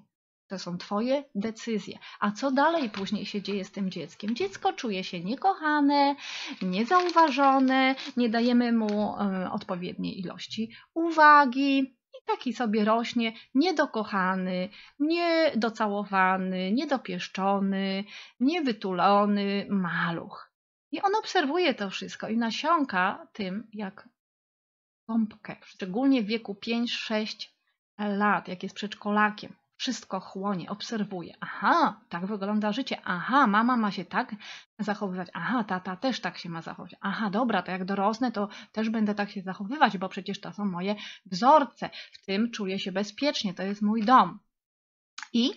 To 0.51 0.59
są 0.59 0.77
Twoje 0.77 1.23
decyzje. 1.35 1.99
A 2.19 2.31
co 2.31 2.51
dalej 2.51 2.89
później 2.89 3.25
się 3.25 3.41
dzieje 3.41 3.65
z 3.65 3.71
tym 3.71 3.89
dzieckiem? 3.89 4.35
Dziecko 4.35 4.73
czuje 4.73 5.03
się 5.03 5.19
niekochane, 5.19 6.15
niezauważone, 6.61 7.95
nie 8.17 8.29
dajemy 8.29 8.71
mu 8.71 9.15
y, 9.15 9.51
odpowiedniej 9.51 10.19
ilości 10.19 10.71
uwagi, 10.93 11.95
taki 12.25 12.53
sobie 12.53 12.85
rośnie 12.85 13.33
niedokochany, 13.55 14.69
niedocałowany, 14.99 16.71
niedopieszczony, 16.71 18.03
niewytulony 18.39 19.67
maluch. 19.69 20.51
I 20.91 21.01
on 21.01 21.15
obserwuje 21.15 21.73
to 21.73 21.89
wszystko 21.89 22.27
i 22.27 22.37
nasiąka 22.37 23.27
tym 23.33 23.67
jak 23.73 24.09
pompkę, 25.05 25.55
szczególnie 25.65 26.23
w 26.23 26.25
wieku 26.25 26.57
5-6 26.65 27.47
lat, 27.97 28.47
jak 28.47 28.63
jest 28.63 28.75
przedszkolakiem 28.75 29.60
wszystko 29.81 30.19
chłonie, 30.19 30.69
obserwuje. 30.69 31.33
Aha, 31.39 32.01
tak 32.09 32.25
wygląda 32.25 32.71
życie. 32.71 33.01
Aha, 33.03 33.47
mama 33.47 33.77
ma 33.77 33.91
się 33.91 34.05
tak 34.05 34.35
zachowywać. 34.79 35.27
Aha, 35.33 35.63
tata 35.63 35.95
też 35.95 36.19
tak 36.19 36.37
się 36.37 36.49
ma 36.49 36.61
zachowywać. 36.61 36.99
Aha, 37.01 37.29
dobra, 37.29 37.61
to 37.61 37.71
jak 37.71 37.85
dorosnę, 37.85 38.31
to 38.31 38.49
też 38.71 38.89
będę 38.89 39.15
tak 39.15 39.31
się 39.31 39.41
zachowywać, 39.41 39.97
bo 39.97 40.09
przecież 40.09 40.41
to 40.41 40.53
są 40.53 40.65
moje 40.65 40.95
wzorce. 41.25 41.89
W 42.11 42.25
tym 42.25 42.51
czuję 42.51 42.79
się 42.79 42.91
bezpiecznie, 42.91 43.53
to 43.53 43.63
jest 43.63 43.81
mój 43.81 44.03
dom. 44.03 44.39
I 45.33 45.51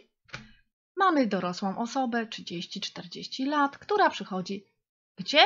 mamy 0.97 1.27
dorosłą 1.27 1.79
osobę, 1.79 2.27
30-40 2.27 3.47
lat, 3.47 3.79
która 3.79 4.11
przychodzi 4.11 4.65
gdzie? 5.17 5.39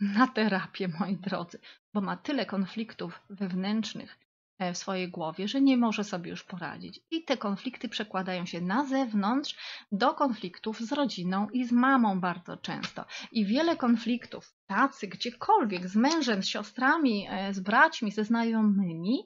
Na 0.00 0.26
terapię, 0.26 0.88
moi 0.88 1.16
drodzy, 1.16 1.58
bo 1.92 2.00
ma 2.00 2.16
tyle 2.16 2.46
konfliktów 2.46 3.20
wewnętrznych, 3.30 4.18
w 4.60 4.76
swojej 4.76 5.10
głowie, 5.10 5.48
że 5.48 5.60
nie 5.60 5.76
może 5.76 6.04
sobie 6.04 6.30
już 6.30 6.44
poradzić. 6.44 7.00
I 7.10 7.24
te 7.24 7.36
konflikty 7.36 7.88
przekładają 7.88 8.46
się 8.46 8.60
na 8.60 8.84
zewnątrz 8.84 9.56
do 9.92 10.14
konfliktów 10.14 10.80
z 10.80 10.92
rodziną 10.92 11.48
i 11.50 11.64
z 11.64 11.72
mamą 11.72 12.20
bardzo 12.20 12.56
często. 12.56 13.04
I 13.32 13.46
wiele 13.46 13.76
konfliktów, 13.76 14.54
tacy 14.66 15.08
gdziekolwiek, 15.08 15.88
z 15.88 15.96
mężem, 15.96 16.42
z 16.42 16.46
siostrami, 16.46 17.26
e, 17.30 17.54
z 17.54 17.60
braćmi, 17.60 18.12
ze 18.12 18.24
znajomymi, 18.24 19.18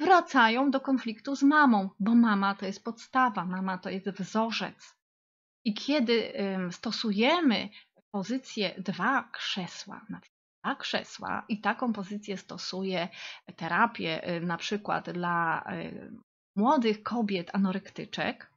wracają 0.00 0.70
do 0.70 0.80
konfliktu 0.80 1.36
z 1.36 1.42
mamą, 1.42 1.90
bo 2.00 2.14
mama 2.14 2.54
to 2.54 2.66
jest 2.66 2.84
podstawa, 2.84 3.44
mama 3.44 3.78
to 3.78 3.90
jest 3.90 4.10
wzorzec. 4.10 4.94
I 5.64 5.74
kiedy 5.74 6.32
stosujemy 6.70 7.68
pozycję 8.10 8.74
dwa 8.78 9.28
krzesła, 9.32 10.06
na 10.08 10.20
przykład 10.62 10.74
krzesła 10.74 11.44
i 11.48 11.60
taką 11.60 11.92
pozycję 11.92 12.36
stosuje 12.36 13.08
terapię 13.56 14.36
y, 14.36 14.40
na 14.40 14.56
przykład 14.56 15.10
dla 15.10 15.64
y, 15.72 16.12
młodych 16.56 17.02
kobiet 17.02 17.50
anorektyczek, 17.54 18.47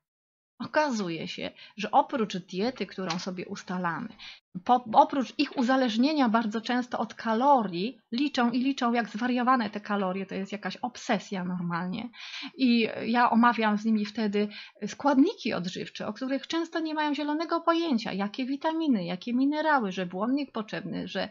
okazuje 0.66 1.28
się, 1.28 1.52
że 1.78 1.92
oprócz 1.92 2.38
diety, 2.38 2.86
którą 2.86 3.20
sobie 3.20 3.46
ustalamy, 3.46 4.10
po, 4.66 4.86
oprócz 4.94 5.34
ich 5.38 5.58
uzależnienia 5.58 6.30
bardzo 6.30 6.62
często 6.62 7.00
od 7.00 7.14
kalorii, 7.14 7.98
liczą 8.12 8.52
i 8.52 8.60
liczą 8.60 8.94
jak 8.94 9.10
zwariowane 9.10 9.70
te 9.70 9.80
kalorie, 9.80 10.26
to 10.26 10.36
jest 10.36 10.52
jakaś 10.52 10.78
obsesja 10.78 11.44
normalnie. 11.44 12.10
I 12.58 12.90
ja 13.06 13.30
omawiam 13.30 13.78
z 13.78 13.86
nimi 13.86 14.06
wtedy 14.06 14.48
składniki 14.88 15.54
odżywcze, 15.54 16.08
o 16.08 16.14
których 16.14 16.48
często 16.48 16.80
nie 16.80 16.94
mają 16.94 17.16
zielonego 17.16 17.62
pojęcia, 17.62 18.14
jakie 18.14 18.46
witaminy, 18.46 19.06
jakie 19.06 19.34
minerały, 19.34 19.92
że 19.92 20.06
błonnik 20.06 20.52
potrzebny, 20.52 21.08
że 21.08 21.30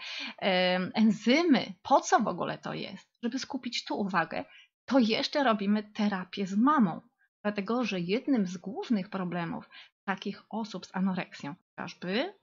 enzymy, 0.95 1.75
po 1.83 2.01
co 2.01 2.21
w 2.21 2.29
ogóle 2.29 2.59
to 2.59 2.75
jest, 2.75 3.09
żeby 3.23 3.39
skupić 3.39 3.85
tu 3.85 4.01
uwagę, 4.01 4.45
to 4.85 4.99
jeszcze 4.99 5.45
robimy 5.45 5.83
terapię 5.83 6.47
z 6.47 6.57
mamą. 6.57 7.01
Dlatego, 7.43 7.85
że 7.85 8.01
jednym 8.01 8.47
z 8.47 8.57
głównych 8.57 9.11
problemów 9.11 9.71
takich 10.05 10.43
osób 10.51 10.87
z 10.87 10.97
anoreksją 10.97 11.55
chociażby 11.55 12.35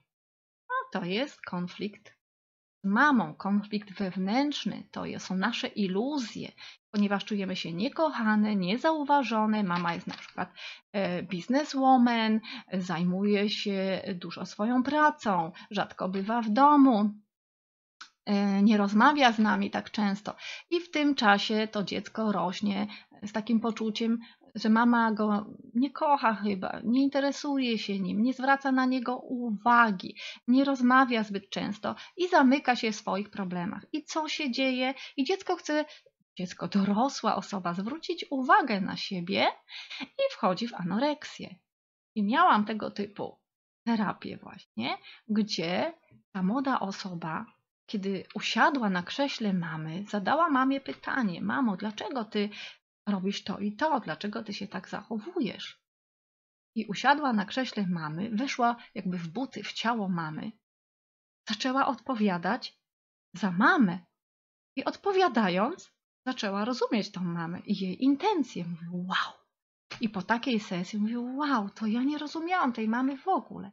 to 0.92 1.04
jest 1.04 1.42
konflikt 1.42 2.18
z 2.84 2.88
mamą, 2.88 3.34
konflikt 3.34 3.92
wewnętrzny, 3.92 4.88
to 4.90 5.04
są 5.18 5.36
nasze 5.36 5.68
iluzje, 5.68 6.52
ponieważ 6.90 7.24
czujemy 7.24 7.56
się 7.56 7.72
niekochane, 7.72 8.56
niezauważone. 8.56 9.62
Mama 9.62 9.94
jest 9.94 10.06
na 10.06 10.14
przykład 10.14 10.52
e, 10.92 11.22
bizneswoman, 11.22 12.40
zajmuje 12.72 13.50
się 13.50 14.02
dużo 14.14 14.46
swoją 14.46 14.82
pracą, 14.82 15.52
rzadko 15.70 16.08
bywa 16.08 16.42
w 16.42 16.50
domu, 16.50 17.10
e, 18.26 18.62
nie 18.62 18.76
rozmawia 18.76 19.32
z 19.32 19.38
nami 19.38 19.70
tak 19.70 19.90
często. 19.90 20.36
I 20.70 20.80
w 20.80 20.90
tym 20.90 21.14
czasie 21.14 21.68
to 21.72 21.84
dziecko 21.84 22.32
rośnie 22.32 22.86
z 23.22 23.32
takim 23.32 23.60
poczuciem, 23.60 24.18
że 24.58 24.68
mama 24.68 25.12
go 25.12 25.46
nie 25.74 25.90
kocha 25.90 26.34
chyba, 26.34 26.80
nie 26.84 27.02
interesuje 27.02 27.78
się 27.78 28.00
nim, 28.00 28.22
nie 28.22 28.32
zwraca 28.32 28.72
na 28.72 28.86
niego 28.86 29.16
uwagi, 29.16 30.16
nie 30.48 30.64
rozmawia 30.64 31.24
zbyt 31.24 31.50
często 31.50 31.94
i 32.16 32.28
zamyka 32.28 32.76
się 32.76 32.92
w 32.92 32.96
swoich 32.96 33.30
problemach. 33.30 33.86
I 33.92 34.04
co 34.04 34.28
się 34.28 34.50
dzieje? 34.50 34.94
I 35.16 35.24
dziecko 35.24 35.56
chce, 35.56 35.84
dziecko, 36.36 36.68
dorosła 36.68 37.36
osoba, 37.36 37.74
zwrócić 37.74 38.26
uwagę 38.30 38.80
na 38.80 38.96
siebie 38.96 39.46
i 40.00 40.32
wchodzi 40.32 40.68
w 40.68 40.74
anoreksję. 40.74 41.54
I 42.14 42.22
miałam 42.22 42.64
tego 42.64 42.90
typu 42.90 43.38
terapię 43.84 44.36
właśnie, 44.36 44.98
gdzie 45.28 45.92
ta 46.32 46.42
młoda 46.42 46.80
osoba 46.80 47.46
kiedy 47.88 48.24
usiadła 48.34 48.90
na 48.90 49.02
krześle 49.02 49.52
mamy, 49.52 50.04
zadała 50.08 50.50
mamie 50.50 50.80
pytanie: 50.80 51.40
Mamo, 51.40 51.76
dlaczego 51.76 52.24
ty 52.24 52.50
robisz 53.08 53.44
to 53.44 53.58
i 53.58 53.76
to, 53.76 54.00
dlaczego 54.00 54.44
ty 54.44 54.54
się 54.54 54.66
tak 54.68 54.88
zachowujesz? 54.88 55.82
I 56.74 56.86
usiadła 56.86 57.32
na 57.32 57.44
krześle 57.44 57.86
mamy, 57.86 58.30
weszła 58.30 58.76
jakby 58.94 59.18
w 59.18 59.28
buty, 59.28 59.62
w 59.62 59.72
ciało 59.72 60.08
mamy, 60.08 60.52
zaczęła 61.48 61.86
odpowiadać 61.86 62.78
za 63.34 63.50
mamę. 63.50 63.98
I 64.76 64.84
odpowiadając, 64.84 65.92
zaczęła 66.26 66.64
rozumieć 66.64 67.12
tą 67.12 67.20
mamę 67.20 67.60
i 67.60 67.78
jej 67.78 68.04
intencje. 68.04 68.64
Mówi, 68.64 68.86
wow. 68.90 69.32
I 70.00 70.08
po 70.08 70.22
takiej 70.22 70.60
sesji 70.60 70.98
mówi, 70.98 71.16
wow, 71.16 71.70
to 71.70 71.86
ja 71.86 72.02
nie 72.02 72.18
rozumiałam 72.18 72.72
tej 72.72 72.88
mamy 72.88 73.16
w 73.16 73.28
ogóle. 73.28 73.72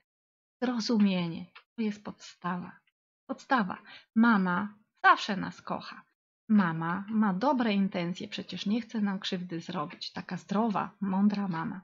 Zrozumienie 0.62 1.46
to 1.76 1.82
jest 1.82 2.04
podstawa. 2.04 2.80
Podstawa. 3.28 3.82
Mama 4.16 4.78
zawsze 5.04 5.38
nas 5.38 5.62
kocha. 5.62 6.04
Mama 6.48 7.06
ma 7.10 7.34
dobre 7.34 7.74
intencje, 7.74 8.28
przecież 8.28 8.66
nie 8.66 8.82
chce 8.82 9.02
nam 9.02 9.20
krzywdy 9.20 9.60
zrobić. 9.60 10.12
Taka 10.12 10.38
zdrowa, 10.38 10.92
mądra 11.02 11.48
mama. 11.48 11.82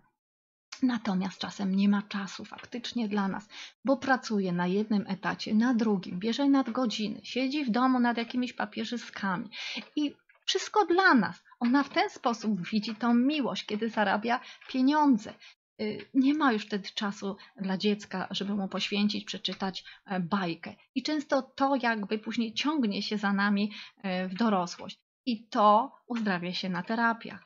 Natomiast 0.83 1.39
czasem 1.39 1.75
nie 1.75 1.89
ma 1.89 2.01
czasu 2.01 2.45
faktycznie 2.45 3.09
dla 3.09 3.27
nas, 3.27 3.49
bo 3.85 3.97
pracuje 3.97 4.51
na 4.51 4.67
jednym 4.67 5.05
etacie, 5.07 5.53
na 5.53 5.73
drugim, 5.73 6.19
bierze 6.19 6.49
nadgodziny, 6.49 7.21
siedzi 7.23 7.65
w 7.65 7.69
domu 7.69 7.99
nad 7.99 8.17
jakimiś 8.17 8.53
papierzyskami 8.53 9.49
i 9.95 10.15
wszystko 10.45 10.85
dla 10.85 11.13
nas. 11.13 11.43
Ona 11.59 11.83
w 11.83 11.89
ten 11.89 12.09
sposób 12.09 12.67
widzi 12.67 12.95
tą 12.95 13.13
miłość, 13.13 13.65
kiedy 13.65 13.89
zarabia 13.89 14.39
pieniądze. 14.67 15.33
Y, 15.81 16.05
nie 16.13 16.33
ma 16.33 16.53
już 16.53 16.65
wtedy 16.65 16.89
czasu 16.95 17.37
dla 17.61 17.77
dziecka, 17.77 18.27
żeby 18.31 18.55
mu 18.55 18.67
poświęcić, 18.67 19.25
przeczytać 19.25 19.83
e, 20.05 20.19
bajkę. 20.19 20.75
I 20.95 21.03
często 21.03 21.41
to 21.41 21.75
jakby 21.75 22.19
później 22.19 22.53
ciągnie 22.53 23.01
się 23.01 23.17
za 23.17 23.33
nami 23.33 23.71
e, 24.03 24.27
w 24.27 24.33
dorosłość. 24.33 24.99
I 25.25 25.47
to 25.47 25.95
uzdrawia 26.07 26.53
się 26.53 26.69
na 26.69 26.83
terapiach. 26.83 27.45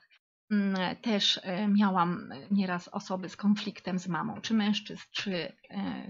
Mm, 0.51 0.95
też 0.95 1.39
e, 1.43 1.67
miałam 1.67 2.29
nieraz 2.51 2.87
osoby 2.87 3.29
z 3.29 3.35
konfliktem 3.35 3.99
z 3.99 4.07
mamą, 4.07 4.41
czy 4.41 4.53
mężczyzn, 4.53 5.03
czy 5.11 5.53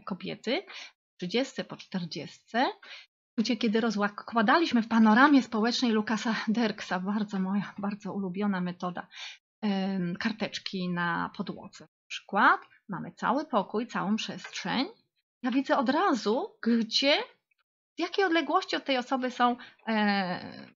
kobiety, 0.06 0.64
30 1.18 1.64
po 1.64 1.78
40, 1.78 2.40
gdzie 3.38 3.58
kiedy 3.58 3.82
rozkładaliśmy 3.82 4.82
w 4.82 4.88
panoramie 4.88 5.44
społecznej 5.44 5.92
Lukasa 5.92 6.36
Derksa, 6.48 7.00
bardzo 7.00 7.40
moja, 7.40 7.74
bardzo 7.78 8.14
ulubiona 8.14 8.62
metoda, 8.62 9.08
karteczki 10.20 10.90
na 10.90 11.32
podłodze 11.38 11.88
przykład 12.08 12.62
mamy 12.90 13.12
cały 13.12 13.46
pokój, 13.46 13.88
całą 13.88 14.16
przestrzeń. 14.16 14.88
Ja 15.44 15.52
widzę 15.52 15.78
od 15.78 15.90
razu, 15.90 16.56
gdzie, 16.62 17.18
w 17.98 18.00
jakiej 18.00 18.26
odległości 18.26 18.76
od 18.76 18.86
tej 18.86 18.98
osoby 18.98 19.32
są 19.32 19.58
e, 19.88 20.68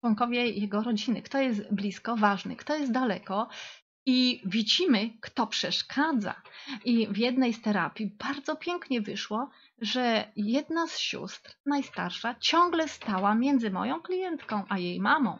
członkowie 0.00 0.46
jego 0.46 0.82
rodziny, 0.82 1.22
kto 1.22 1.40
jest 1.40 1.74
blisko, 1.74 2.16
ważny, 2.16 2.56
kto 2.56 2.76
jest 2.76 2.92
daleko. 2.92 3.48
i 4.06 4.42
widzimy, 4.44 5.10
kto 5.20 5.46
przeszkadza. 5.46 6.34
I 6.84 7.08
w 7.08 7.16
jednej 7.16 7.52
z 7.54 7.62
terapii 7.62 8.16
bardzo 8.24 8.56
pięknie 8.56 9.00
wyszło, 9.00 9.50
że 9.78 10.32
jedna 10.36 10.86
z 10.86 10.98
sióstr, 10.98 11.56
najstarsza, 11.66 12.34
ciągle 12.34 12.88
stała 12.88 13.34
między 13.34 13.70
moją 13.70 14.00
klientką 14.00 14.64
a 14.68 14.78
jej 14.78 15.00
mamą. 15.00 15.38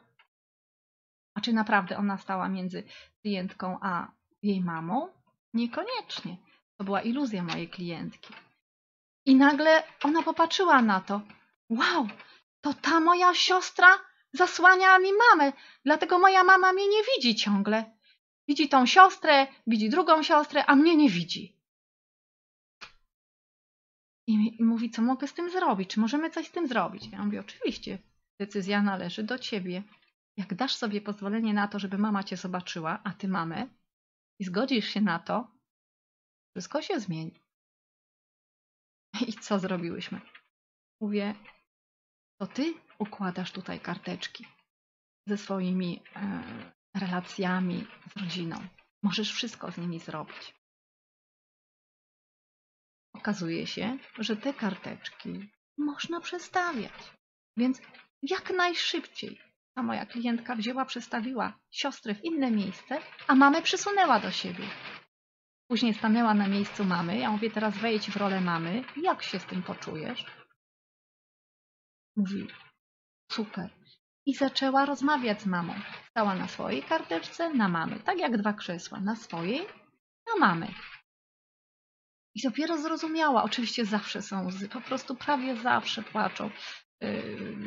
A 1.35 1.41
czy 1.41 1.53
naprawdę 1.53 1.97
ona 1.97 2.19
stała 2.19 2.49
między 2.49 2.85
klientką 3.23 3.79
a 3.81 4.13
jej 4.43 4.61
mamą? 4.61 5.09
Niekoniecznie. 5.55 6.37
To 6.77 6.85
była 6.85 7.03
iluzja 7.03 7.43
mojej 7.43 7.69
klientki. 7.69 8.35
I 9.27 9.37
nagle 9.37 9.83
ona 10.03 10.23
popatrzyła 10.23 10.83
na 10.83 11.01
to. 11.01 11.21
Wow, 11.71 12.09
to 12.61 12.75
ta 12.75 13.01
moja 13.01 13.35
siostra 13.35 13.99
zasłania 14.33 14.99
mi 14.99 15.09
mamę, 15.13 15.53
dlatego 15.85 16.19
moja 16.19 16.45
mama 16.45 16.73
mnie 16.73 16.89
nie 16.89 17.03
widzi 17.17 17.35
ciągle. 17.35 17.99
Widzi 18.49 18.69
tą 18.69 18.87
siostrę, 18.87 19.47
widzi 19.67 19.91
drugą 19.91 20.23
siostrę, 20.23 20.67
a 20.67 20.77
mnie 20.77 20.97
nie 20.97 21.11
widzi. 21.11 21.63
I 24.27 24.65
mówi, 24.65 24.91
co 24.91 25.03
mogę 25.03 25.27
z 25.27 25.35
tym 25.35 25.51
zrobić? 25.51 25.91
Czy 25.91 26.01
możemy 26.01 26.31
coś 26.31 26.47
z 26.47 26.51
tym 26.51 26.69
zrobić? 26.69 27.09
Ja 27.13 27.25
mówię, 27.25 27.41
oczywiście, 27.41 27.99
decyzja 28.39 28.83
należy 28.83 29.23
do 29.23 29.39
ciebie. 29.39 29.83
Jak 30.37 30.55
dasz 30.55 30.77
sobie 30.77 31.01
pozwolenie 31.01 31.55
na 31.55 31.69
to, 31.69 31.79
żeby 31.79 31.99
mama 31.99 32.23
cię 32.25 32.37
zobaczyła, 32.37 33.01
a 33.05 33.13
ty 33.13 33.29
mamę, 33.29 33.67
i 34.43 34.45
zgodzisz 34.45 34.89
się 34.89 35.01
na 35.01 35.19
to, 35.19 35.49
wszystko 36.51 36.83
się 36.83 37.01
zmieni. 37.01 37.41
I 39.29 39.33
co 39.33 39.59
zrobiłyśmy? 39.59 40.21
Mówię, 41.01 41.35
to 42.41 42.47
ty 42.47 42.75
układasz 42.99 43.53
tutaj 43.53 43.81
karteczki 43.81 44.47
ze 45.27 45.39
swoimi 45.39 46.03
e, 46.17 46.43
relacjami 46.95 47.87
z 48.11 48.21
rodziną. 48.21 48.57
Możesz 49.03 49.33
wszystko 49.33 49.73
z 49.73 49.79
nimi 49.79 49.99
zrobić. 50.01 50.55
Okazuje 53.15 53.67
się, 53.67 53.99
że 54.19 54.37
te 54.37 54.55
karteczki 54.55 55.51
można 55.79 56.21
przestawiać. 56.21 57.13
Więc 57.57 57.83
jak 58.23 58.51
najszybciej 58.51 59.41
ta 59.75 59.83
moja 59.83 60.07
klientka 60.07 60.57
wzięła, 60.57 60.85
przestawiła 60.85 61.59
siostrę 61.71 62.15
w 62.15 62.25
inne 62.25 62.51
miejsce, 62.51 62.99
a 63.27 63.35
mamę 63.35 63.63
przysunęła 63.63 64.21
do 64.21 64.31
siebie. 64.31 64.65
Później 65.69 65.95
stanęła 65.95 66.35
na 66.35 66.49
miejscu 66.49 66.85
mamy. 66.85 67.19
Ja 67.19 67.31
mówię, 67.31 67.51
teraz 67.51 67.79
wejdź 67.79 68.11
w 68.11 68.17
rolę 68.17 68.41
mamy. 68.41 68.85
Jak 68.97 69.23
się 69.23 69.39
z 69.39 69.45
tym 69.45 69.63
poczujesz? 69.63 70.25
Mówi, 72.17 72.49
super. 73.33 73.71
I 74.27 74.35
zaczęła 74.35 74.87
rozmawiać 74.87 75.43
z 75.43 75.47
mamą. 75.47 75.75
Stała 76.11 76.35
na 76.35 76.49
swojej 76.49 76.83
karteczce, 76.83 77.55
na 77.55 77.69
mamy. 77.69 78.01
Tak 78.01 78.19
jak 78.19 78.39
dwa 78.39 78.53
krzesła. 78.53 79.01
Na 79.01 79.17
swojej, 79.17 79.67
na 80.27 80.47
mamy. 80.47 80.75
I 82.35 82.43
dopiero 82.43 82.79
zrozumiała, 82.79 83.43
oczywiście 83.43 83.85
zawsze 83.85 84.23
są 84.23 84.47
łzy, 84.47 84.69
po 84.69 84.81
prostu 84.81 85.17
prawie 85.17 85.57
zawsze 85.57 86.03
płaczą 86.03 86.51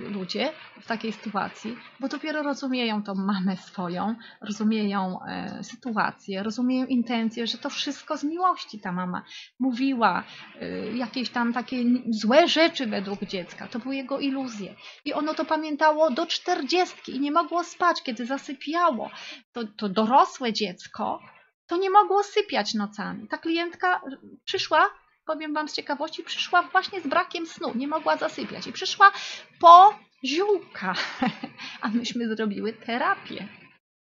ludzie 0.10 0.52
w 0.82 0.88
takiej 0.88 1.12
sytuacji, 1.12 1.78
bo 2.00 2.08
dopiero 2.08 2.44
rozumieją 2.44 3.04
tą 3.04 3.16
mamę 3.16 3.58
swoją, 3.58 4.16
rozumieją 4.42 5.20
e, 5.24 5.64
sytuację, 5.64 6.44
rozumieją 6.44 6.86
intencje, 6.86 7.48
że 7.48 7.58
to 7.58 7.70
wszystko 7.70 8.18
z 8.18 8.24
miłości 8.24 8.80
ta 8.80 8.92
mama 8.92 9.24
mówiła, 9.60 10.24
y, 10.62 10.98
jakieś 10.98 11.30
tam 11.30 11.54
takie 11.54 11.78
złe 12.10 12.48
rzeczy 12.48 12.88
według 12.88 13.26
dziecka, 13.26 13.68
to 13.68 13.80
były 13.80 13.96
jego 13.96 14.20
iluzje. 14.20 14.76
I 15.06 15.14
ono 15.14 15.34
to 15.34 15.46
pamiętało 15.46 16.12
do 16.12 16.26
czterdziestki 16.26 17.16
i 17.16 17.20
nie 17.20 17.32
mogło 17.32 17.64
spać, 17.64 18.04
kiedy 18.04 18.26
zasypiało. 18.26 19.10
To, 19.52 19.62
to 19.78 19.90
dorosłe 19.90 20.54
dziecko 20.54 21.20
to 21.68 21.78
nie 21.78 21.90
mogło 21.90 22.24
sypiać 22.24 22.74
nocami. 22.74 23.28
Ta 23.28 23.38
klientka 23.38 24.02
przyszła, 24.46 24.90
powiem 25.26 25.54
Wam 25.54 25.70
z 25.70 25.74
ciekawości, 25.74 26.24
przyszła 26.24 26.62
właśnie 26.62 27.02
z 27.02 27.08
brakiem 27.08 27.48
snu, 27.48 27.72
nie 27.76 27.88
mogła 27.88 28.18
zasypiać 28.18 28.68
i 28.68 28.74
przyszła 28.74 29.12
po 29.60 30.00
ziółka, 30.26 30.94
a 31.82 31.90
myśmy 31.90 32.36
zrobiły 32.36 32.74
terapię. 32.74 33.48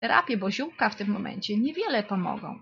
Terapię, 0.01 0.37
bo 0.37 0.51
ziółka 0.51 0.89
w 0.89 0.95
tym 0.95 1.07
momencie 1.07 1.57
niewiele 1.57 2.03
pomogą. 2.03 2.61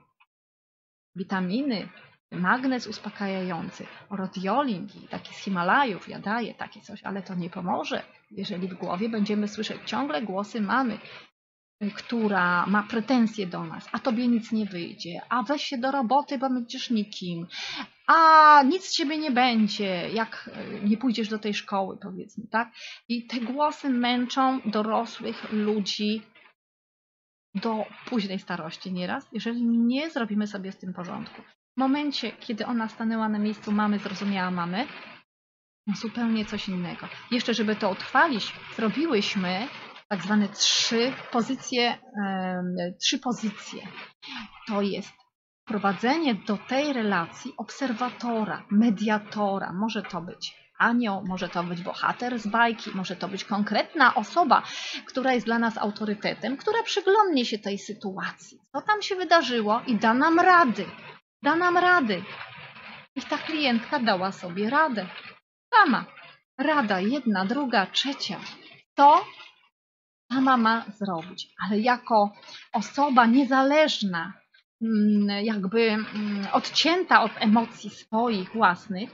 Witaminy, 1.16 1.90
magnez 2.32 2.88
uspokajający, 2.88 3.86
rodiolin, 4.10 4.88
taki 5.10 5.34
z 5.34 5.38
Himalajów, 5.38 6.10
ja 6.10 6.20
daję 6.20 6.54
takie 6.54 6.82
coś, 6.82 7.04
ale 7.04 7.22
to 7.22 7.36
nie 7.36 7.50
pomoże, 7.50 8.04
jeżeli 8.32 8.68
w 8.68 8.74
głowie 8.74 9.10
będziemy 9.10 9.48
słyszeć 9.48 9.78
ciągle 9.86 10.22
głosy 10.22 10.62
mamy, 10.62 10.98
która 11.96 12.66
ma 12.66 12.84
pretensje 12.84 13.48
do 13.48 13.64
nas, 13.64 13.90
a 13.92 14.00
tobie 14.00 14.28
nic 14.28 14.52
nie 14.52 14.66
wyjdzie, 14.66 15.22
a 15.30 15.44
weź 15.44 15.64
się 15.64 15.78
do 15.78 15.92
roboty, 15.92 16.38
bo 16.38 16.50
będziesz 16.50 16.90
nikim, 16.90 17.48
a 18.08 18.64
nic 18.64 18.86
z 18.86 18.92
ciebie 18.92 19.18
nie 19.18 19.32
będzie, 19.32 20.10
jak 20.10 20.50
e, 20.54 20.80
nie 20.82 20.98
pójdziesz 20.98 21.30
do 21.30 21.40
tej 21.40 21.54
szkoły, 21.54 21.98
powiedzmy, 22.02 22.48
tak? 22.48 22.72
I 23.10 23.28
te 23.28 23.40
głosy 23.40 23.90
męczą 23.90 24.62
dorosłych 24.66 25.52
ludzi 25.52 26.22
do 27.56 27.86
późnej 28.06 28.40
starości 28.40 28.94
nieraz, 28.94 29.28
jeżeli 29.32 29.64
nie 29.64 30.10
zrobimy 30.10 30.48
sobie 30.48 30.72
z 30.72 30.78
tym 30.78 30.94
porządku. 30.94 31.42
W 31.78 31.80
momencie, 31.80 32.32
kiedy 32.32 32.66
ona 32.66 32.90
stanęła 32.90 33.30
na 33.30 33.40
miejscu 33.40 33.72
mamy, 33.72 34.00
zrozumiała 34.00 34.52
mamy, 34.52 34.88
zupełnie 35.96 36.46
coś 36.46 36.70
innego. 36.70 37.08
Jeszcze, 37.32 37.54
żeby 37.54 37.76
to 37.76 37.90
utrwalić, 37.90 38.54
zrobiłyśmy 38.76 39.68
tak 40.08 40.24
zwane 40.24 40.50
trzy 40.50 41.14
pozycje, 41.32 41.98
trzy 43.02 43.20
pozycje. 43.20 43.82
To 44.68 44.82
jest 44.82 45.25
prowadzenie 45.66 46.36
do 46.36 46.58
tej 46.58 46.94
relacji 46.94 47.54
obserwatora, 47.58 48.66
mediatora. 48.72 49.74
Może 49.74 50.04
to 50.04 50.22
być 50.22 50.66
anioł, 50.78 51.24
może 51.28 51.50
to 51.50 51.64
być 51.64 51.82
bohater 51.82 52.40
z 52.40 52.48
bajki, 52.48 52.92
może 52.94 53.16
to 53.16 53.28
być 53.28 53.46
konkretna 53.46 54.16
osoba, 54.16 54.64
która 55.06 55.34
jest 55.34 55.46
dla 55.46 55.60
nas 55.60 55.78
autorytetem, 55.78 56.58
która 56.58 56.84
przyglądnie 56.84 57.46
się 57.46 57.60
tej 57.60 57.80
sytuacji. 57.80 58.60
Co 58.72 58.82
tam 58.82 59.02
się 59.02 59.16
wydarzyło 59.16 59.82
i 59.88 59.96
da 59.96 60.14
nam 60.14 60.40
rady. 60.40 60.86
Da 61.44 61.56
nam 61.56 61.78
rady. 61.78 62.24
I 63.16 63.22
ta 63.22 63.38
klientka 63.38 64.00
dała 64.00 64.32
sobie 64.32 64.70
radę. 64.70 65.08
Sama. 65.74 66.06
Rada 66.58 67.00
jedna, 67.00 67.46
druga, 67.46 67.86
trzecia. 67.86 68.40
To 68.96 69.26
sama 70.32 70.58
ma 70.58 70.86
zrobić, 71.00 71.48
ale 71.66 71.80
jako 71.80 72.32
osoba 72.74 73.26
niezależna, 73.26 74.34
jakby 75.44 75.82
mm, 75.90 76.48
odcięta 76.52 77.24
od 77.24 77.32
emocji 77.40 77.90
swoich 77.90 78.54
własnych, 78.54 79.10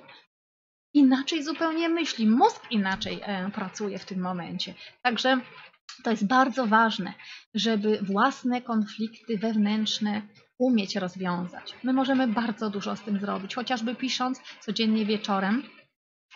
inaczej 0.93 1.43
zupełnie 1.43 1.89
myśli, 1.89 2.27
mózg 2.27 2.71
inaczej 2.71 3.19
e, 3.23 3.51
pracuje 3.51 3.99
w 3.99 4.05
tym 4.05 4.21
momencie. 4.21 4.73
Także 5.01 5.41
to 6.03 6.11
jest 6.11 6.27
bardzo 6.27 6.67
ważne, 6.67 7.13
żeby 7.53 7.99
własne 8.01 8.61
konflikty 8.61 9.37
wewnętrzne 9.37 10.21
umieć 10.57 10.95
rozwiązać. 10.95 11.75
My 11.83 11.93
możemy 11.93 12.27
bardzo 12.27 12.69
dużo 12.69 12.95
z 12.95 13.01
tym 13.01 13.19
zrobić, 13.19 13.55
chociażby 13.55 13.95
pisząc 13.95 14.41
codziennie 14.59 15.05
wieczorem 15.05 15.63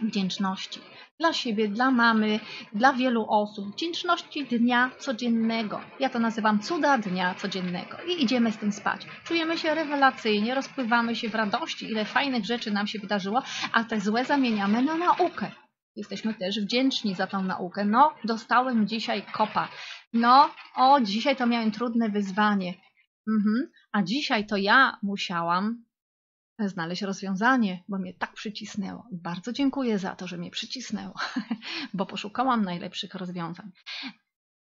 wdzięczności 0.01 0.79
dla 1.19 1.33
siebie, 1.33 1.67
dla 1.67 1.91
mamy, 1.91 2.39
dla 2.73 2.93
wielu 2.93 3.25
osób. 3.29 3.71
Wdzięczności 3.71 4.45
dnia 4.45 4.91
codziennego. 4.99 5.81
Ja 5.99 6.09
to 6.09 6.19
nazywam 6.19 6.59
cuda 6.59 6.97
dnia 6.97 7.35
codziennego. 7.35 7.97
I 8.07 8.23
idziemy 8.23 8.51
z 8.51 8.57
tym 8.57 8.71
spać. 8.71 9.07
Czujemy 9.23 9.57
się 9.57 9.75
rewelacyjnie, 9.75 10.55
rozpływamy 10.55 11.15
się 11.15 11.29
w 11.29 11.35
radości, 11.35 11.85
ile 11.85 12.05
fajnych 12.05 12.45
rzeczy 12.45 12.71
nam 12.71 12.87
się 12.87 12.99
wydarzyło, 12.99 13.43
a 13.71 13.83
te 13.83 13.99
złe 13.99 14.25
zamieniamy 14.25 14.81
na 14.81 14.95
naukę. 14.95 15.51
Jesteśmy 15.95 16.33
też 16.33 16.59
wdzięczni 16.59 17.15
za 17.15 17.27
tą 17.27 17.43
naukę. 17.43 17.85
No, 17.85 18.13
dostałem 18.23 18.87
dzisiaj 18.87 19.23
kopa. 19.33 19.67
No, 20.13 20.49
o, 20.75 21.01
dzisiaj 21.01 21.35
to 21.35 21.47
miałem 21.47 21.71
trudne 21.71 22.09
wyzwanie. 22.09 22.73
Mhm. 23.27 23.71
A 23.91 24.03
dzisiaj 24.03 24.47
to 24.47 24.57
ja 24.57 24.97
musiałam 25.03 25.84
znaleźć 26.59 27.01
rozwiązanie, 27.01 27.83
bo 27.87 27.97
mnie 27.97 28.13
tak 28.13 28.33
przycisnęło. 28.33 29.07
Bardzo 29.11 29.53
dziękuję 29.53 29.99
za 29.99 30.15
to, 30.15 30.27
że 30.27 30.37
mnie 30.37 30.51
przycisnęło, 30.51 31.13
bo 31.93 32.05
poszukałam 32.05 32.65
najlepszych 32.65 33.15
rozwiązań. 33.15 33.71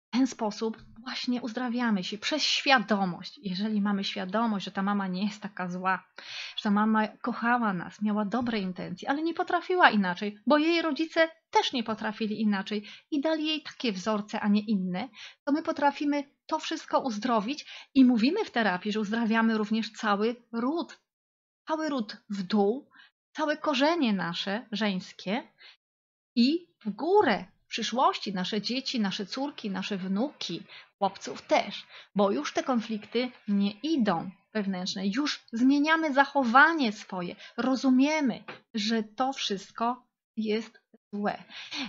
W 0.09 0.17
ten 0.17 0.27
sposób 0.27 0.83
właśnie 1.03 1.41
uzdrawiamy 1.41 2.03
się 2.03 2.17
przez 2.17 2.43
świadomość. 2.43 3.39
Jeżeli 3.43 3.81
mamy 3.81 4.03
świadomość, 4.03 4.65
że 4.65 4.71
ta 4.71 4.81
mama 4.81 5.07
nie 5.07 5.25
jest 5.25 5.41
taka 5.41 5.69
zła, 5.69 6.03
że 6.55 6.63
ta 6.63 6.71
mama 6.71 7.07
kochała 7.07 7.73
nas, 7.73 8.01
miała 8.01 8.25
dobre 8.25 8.59
intencje, 8.59 9.09
ale 9.09 9.21
nie 9.21 9.33
potrafiła 9.33 9.89
inaczej, 9.89 10.37
bo 10.47 10.57
jej 10.57 10.81
rodzice 10.81 11.29
też 11.49 11.73
nie 11.73 11.83
potrafili 11.83 12.41
inaczej 12.41 12.83
i 13.11 13.21
dali 13.21 13.47
jej 13.47 13.63
takie 13.63 13.91
wzorce, 13.91 14.39
a 14.39 14.47
nie 14.47 14.61
inne, 14.61 15.09
to 15.45 15.51
my 15.51 15.63
potrafimy 15.63 16.23
to 16.45 16.59
wszystko 16.59 16.99
uzdrowić 16.99 17.89
i 17.93 18.05
mówimy 18.05 18.45
w 18.45 18.51
terapii, 18.51 18.91
że 18.91 18.99
uzdrawiamy 18.99 19.57
również 19.57 19.91
cały 19.91 20.35
ród, 20.51 21.04
cały 21.67 21.89
ród 21.89 22.17
w 22.29 22.43
dół, 22.43 22.89
całe 23.31 23.57
korzenie 23.57 24.13
nasze 24.13 24.65
żeńskie 24.71 25.43
i 26.35 26.67
w 26.85 26.89
górę 26.89 27.45
w 27.65 27.67
przyszłości 27.67 28.33
nasze 28.33 28.61
dzieci, 28.61 28.99
nasze 28.99 29.25
córki, 29.25 29.69
nasze 29.69 29.97
wnuki, 29.97 30.63
chłopców 30.97 31.41
też, 31.41 31.85
bo 32.15 32.31
już 32.31 32.53
te 32.53 32.63
konflikty 32.63 33.31
nie 33.47 33.71
idą 33.71 34.31
wewnętrzne, 34.53 35.07
już 35.07 35.45
zmieniamy 35.53 36.13
zachowanie 36.13 36.91
swoje, 36.91 37.35
rozumiemy, 37.57 38.43
że 38.73 39.03
to 39.03 39.33
wszystko 39.33 40.03
jest 40.37 40.81
złe. 41.15 41.43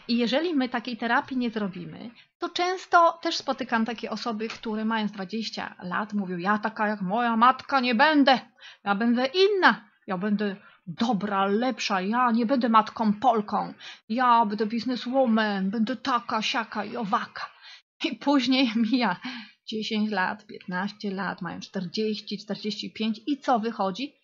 I 0.08 0.18
jeżeli 0.18 0.54
my 0.54 0.68
takiej 0.68 0.96
terapii 0.96 1.36
nie 1.36 1.50
zrobimy, 1.50 2.10
to 2.38 2.48
często 2.48 3.18
też 3.22 3.36
spotykam 3.36 3.84
takie 3.84 4.10
osoby, 4.10 4.48
które 4.48 4.84
mając 4.84 5.12
20 5.12 5.74
lat 5.82 6.12
mówią, 6.12 6.36
ja 6.38 6.58
taka 6.58 6.88
jak 6.88 7.00
moja 7.00 7.36
matka 7.36 7.80
nie 7.80 7.94
będę, 7.94 8.40
ja 8.84 8.94
będę 8.94 9.26
inna, 9.26 9.84
ja 10.06 10.18
będę 10.18 10.56
dobra, 10.86 11.46
lepsza, 11.46 12.00
ja 12.00 12.30
nie 12.30 12.46
będę 12.46 12.68
matką 12.68 13.12
Polką, 13.12 13.74
ja 14.08 14.46
będę 14.46 14.66
bizneswoman, 14.66 15.70
będę 15.70 15.96
taka, 15.96 16.42
siaka 16.42 16.84
i 16.84 16.96
owaka. 16.96 17.50
I 18.04 18.16
później 18.16 18.72
mija 18.76 19.20
10 19.66 20.10
lat, 20.10 20.46
15 20.46 21.10
lat, 21.10 21.42
mają 21.42 21.60
40, 21.60 22.38
45 22.38 23.20
i 23.26 23.38
co 23.38 23.58
wychodzi? 23.58 24.14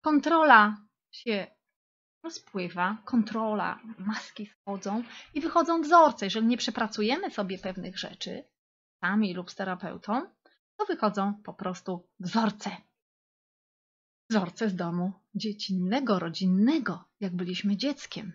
Kontrola 0.00 0.76
się 1.10 1.46
rozpływa, 2.28 2.98
kontrola, 3.04 3.80
maski 3.98 4.46
schodzą 4.46 5.02
i 5.34 5.40
wychodzą 5.40 5.82
wzorce. 5.82 6.26
Jeżeli 6.26 6.46
nie 6.46 6.56
przepracujemy 6.56 7.30
sobie 7.30 7.58
pewnych 7.58 7.98
rzeczy, 7.98 8.44
sami 9.00 9.34
lub 9.34 9.50
z 9.50 9.54
terapeutą, 9.54 10.30
to 10.76 10.86
wychodzą 10.86 11.34
po 11.44 11.54
prostu 11.54 12.08
wzorce. 12.20 12.70
Wzorce 14.30 14.68
z 14.68 14.76
domu 14.76 15.12
dziecinnego, 15.34 16.18
rodzinnego, 16.18 17.04
jak 17.20 17.36
byliśmy 17.36 17.76
dzieckiem. 17.76 18.32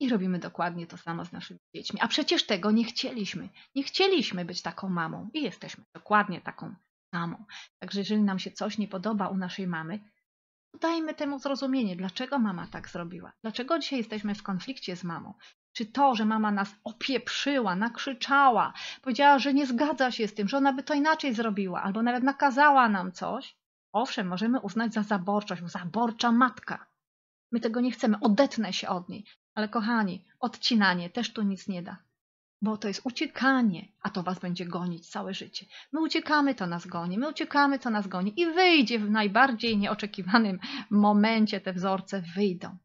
I 0.00 0.08
robimy 0.08 0.38
dokładnie 0.38 0.86
to 0.86 0.96
samo 0.96 1.24
z 1.24 1.32
naszymi 1.32 1.60
dziećmi. 1.74 2.00
A 2.00 2.08
przecież 2.08 2.46
tego 2.46 2.70
nie 2.70 2.84
chcieliśmy. 2.84 3.48
Nie 3.74 3.82
chcieliśmy 3.82 4.44
być 4.44 4.62
taką 4.62 4.88
mamą 4.88 5.30
i 5.34 5.42
jesteśmy 5.42 5.84
dokładnie 5.94 6.40
taką 6.40 6.74
samą. 7.14 7.44
Także 7.78 8.00
jeżeli 8.00 8.22
nam 8.22 8.38
się 8.38 8.50
coś 8.50 8.78
nie 8.78 8.88
podoba 8.88 9.28
u 9.28 9.36
naszej 9.36 9.66
mamy, 9.66 10.00
dajmy 10.80 11.14
temu 11.14 11.38
zrozumienie, 11.38 11.96
dlaczego 11.96 12.38
mama 12.38 12.66
tak 12.66 12.88
zrobiła. 12.88 13.32
Dlaczego 13.42 13.78
dzisiaj 13.78 13.98
jesteśmy 13.98 14.34
w 14.34 14.42
konflikcie 14.42 14.96
z 14.96 15.04
mamą. 15.04 15.34
Czy 15.72 15.86
to, 15.86 16.14
że 16.14 16.24
mama 16.24 16.50
nas 16.50 16.74
opieprzyła, 16.84 17.76
nakrzyczała, 17.76 18.72
powiedziała, 19.02 19.38
że 19.38 19.54
nie 19.54 19.66
zgadza 19.66 20.10
się 20.10 20.28
z 20.28 20.34
tym, 20.34 20.48
że 20.48 20.56
ona 20.56 20.72
by 20.72 20.82
to 20.82 20.94
inaczej 20.94 21.34
zrobiła, 21.34 21.82
albo 21.82 22.02
nawet 22.02 22.22
nakazała 22.22 22.88
nam 22.88 23.12
coś, 23.12 23.56
owszem, 23.92 24.28
możemy 24.28 24.60
uznać 24.60 24.94
za 24.94 25.02
zaborczość, 25.02 25.62
zaborcza 25.64 26.32
matka. 26.32 26.86
My 27.52 27.60
tego 27.60 27.80
nie 27.80 27.90
chcemy, 27.90 28.16
odetnę 28.20 28.72
się 28.72 28.88
od 28.88 29.08
niej. 29.08 29.24
Ale 29.54 29.68
kochani, 29.68 30.24
odcinanie 30.40 31.10
też 31.10 31.32
tu 31.32 31.42
nic 31.42 31.68
nie 31.68 31.82
da, 31.82 31.96
bo 32.62 32.76
to 32.76 32.88
jest 32.88 33.00
uciekanie, 33.04 33.88
a 34.02 34.10
to 34.10 34.22
was 34.22 34.38
będzie 34.38 34.66
gonić 34.66 35.10
całe 35.10 35.34
życie. 35.34 35.66
My 35.92 36.00
uciekamy, 36.00 36.54
to 36.54 36.66
nas 36.66 36.86
goni, 36.86 37.18
my 37.18 37.28
uciekamy, 37.28 37.78
to 37.78 37.90
nas 37.90 38.06
goni 38.06 38.40
i 38.40 38.46
wyjdzie 38.46 38.98
w 38.98 39.10
najbardziej 39.10 39.78
nieoczekiwanym 39.78 40.58
momencie 40.90 41.60
te 41.60 41.72
wzorce 41.72 42.22
wyjdą. 42.36 42.76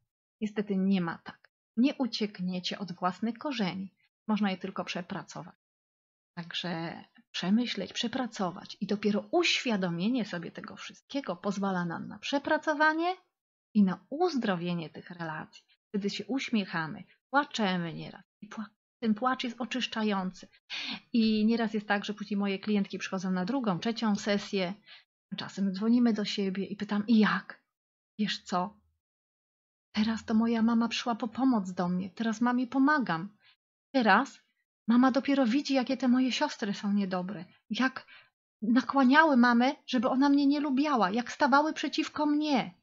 Niestety 0.41 0.77
nie 0.77 1.01
ma 1.01 1.17
tak. 1.17 1.49
Nie 1.77 1.95
uciekniecie 1.95 2.79
od 2.79 2.91
własnych 2.91 3.38
korzeni. 3.38 3.93
Można 4.27 4.51
je 4.51 4.57
tylko 4.57 4.86
przepracować. 4.86 5.55
Także 6.33 7.03
przemyśleć, 7.31 7.93
przepracować 7.93 8.77
i 8.81 8.88
dopiero 8.88 9.25
uświadomienie 9.31 10.25
sobie 10.25 10.51
tego 10.51 10.75
wszystkiego 10.75 11.36
pozwala 11.36 11.86
nam 11.86 12.07
na 12.07 12.19
przepracowanie 12.19 13.15
i 13.73 13.83
na 13.83 14.05
uzdrowienie 14.09 14.89
tych 14.89 15.09
relacji. 15.09 15.63
Wtedy 15.89 16.09
się 16.09 16.25
uśmiechamy, 16.25 17.03
płaczemy 17.29 17.93
nieraz. 17.93 18.23
I 18.41 18.47
ten 19.03 19.13
płacz 19.13 19.43
jest 19.43 19.61
oczyszczający. 19.61 20.47
I 21.13 21.45
nieraz 21.45 21.73
jest 21.73 21.87
tak, 21.87 22.05
że 22.05 22.13
później 22.13 22.37
moje 22.37 22.59
klientki 22.59 22.97
przychodzą 22.97 23.31
na 23.31 23.45
drugą, 23.45 23.79
trzecią 23.79 24.15
sesję. 24.15 24.73
Czasem 25.37 25.73
dzwonimy 25.73 26.13
do 26.13 26.25
siebie 26.25 26.65
i 26.65 26.75
pytam, 26.75 27.07
i 27.07 27.19
jak? 27.19 27.61
Wiesz 28.19 28.43
co? 28.43 28.79
Teraz 29.91 30.25
to 30.25 30.33
moja 30.33 30.61
mama 30.61 30.87
przyszła 30.87 31.15
po 31.15 31.27
pomoc 31.27 31.71
do 31.71 31.89
mnie. 31.89 32.09
Teraz 32.09 32.41
mamie 32.41 32.67
pomagam. 32.67 33.29
Teraz 33.91 34.41
mama 34.87 35.11
dopiero 35.11 35.45
widzi, 35.45 35.73
jakie 35.73 35.97
te 35.97 36.07
moje 36.07 36.31
siostry 36.31 36.73
są 36.73 36.93
niedobre. 36.93 37.45
Jak 37.69 38.07
nakłaniały 38.61 39.37
mamę, 39.37 39.75
żeby 39.85 40.09
ona 40.09 40.29
mnie 40.29 40.47
nie 40.47 40.59
lubiała. 40.59 41.11
Jak 41.11 41.31
stawały 41.31 41.73
przeciwko 41.73 42.25
mnie 42.25 42.73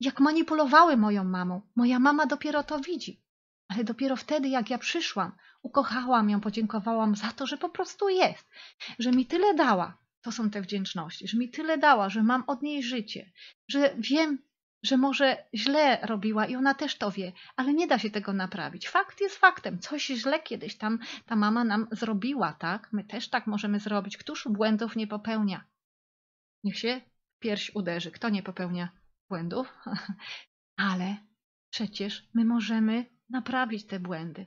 jak 0.00 0.20
manipulowały 0.20 0.96
moją 0.96 1.24
mamą. 1.24 1.60
Moja 1.76 1.98
mama 1.98 2.26
dopiero 2.26 2.62
to 2.62 2.80
widzi. 2.80 3.25
Ale 3.68 3.84
dopiero 3.84 4.16
wtedy, 4.16 4.48
jak 4.48 4.70
ja 4.70 4.78
przyszłam, 4.78 5.32
ukochałam 5.62 6.30
ją, 6.30 6.40
podziękowałam 6.40 7.16
za 7.16 7.32
to, 7.32 7.46
że 7.46 7.58
po 7.58 7.68
prostu 7.68 8.08
jest, 8.08 8.50
że 8.98 9.12
mi 9.12 9.26
tyle 9.26 9.54
dała. 9.54 9.98
To 10.20 10.32
są 10.32 10.50
te 10.50 10.62
wdzięczności, 10.62 11.28
że 11.28 11.38
mi 11.38 11.48
tyle 11.50 11.78
dała, 11.78 12.08
że 12.08 12.22
mam 12.22 12.44
od 12.46 12.62
niej 12.62 12.82
życie, 12.82 13.32
że 13.68 13.94
wiem, 13.98 14.38
że 14.82 14.96
może 14.96 15.44
źle 15.54 15.98
robiła 16.02 16.46
i 16.46 16.56
ona 16.56 16.74
też 16.74 16.96
to 16.96 17.10
wie, 17.10 17.32
ale 17.56 17.74
nie 17.74 17.86
da 17.86 17.98
się 17.98 18.10
tego 18.10 18.32
naprawić. 18.32 18.88
Fakt 18.88 19.20
jest 19.20 19.36
faktem. 19.36 19.78
Coś 19.78 20.06
źle 20.06 20.40
kiedyś 20.40 20.76
tam 20.78 20.98
ta 21.26 21.36
mama 21.36 21.64
nam 21.64 21.86
zrobiła, 21.92 22.52
tak? 22.52 22.88
My 22.92 23.04
też 23.04 23.28
tak 23.28 23.46
możemy 23.46 23.80
zrobić. 23.80 24.16
Któż 24.16 24.48
błędów 24.48 24.96
nie 24.96 25.06
popełnia? 25.06 25.64
Niech 26.64 26.78
się 26.78 27.00
pierś 27.38 27.70
uderzy. 27.74 28.10
Kto 28.10 28.28
nie 28.28 28.42
popełnia 28.42 28.88
błędów, 29.28 29.74
ale 30.90 31.16
przecież 31.70 32.28
my 32.34 32.44
możemy 32.44 33.15
naprawić 33.30 33.86
te 33.86 34.00
błędy. 34.00 34.46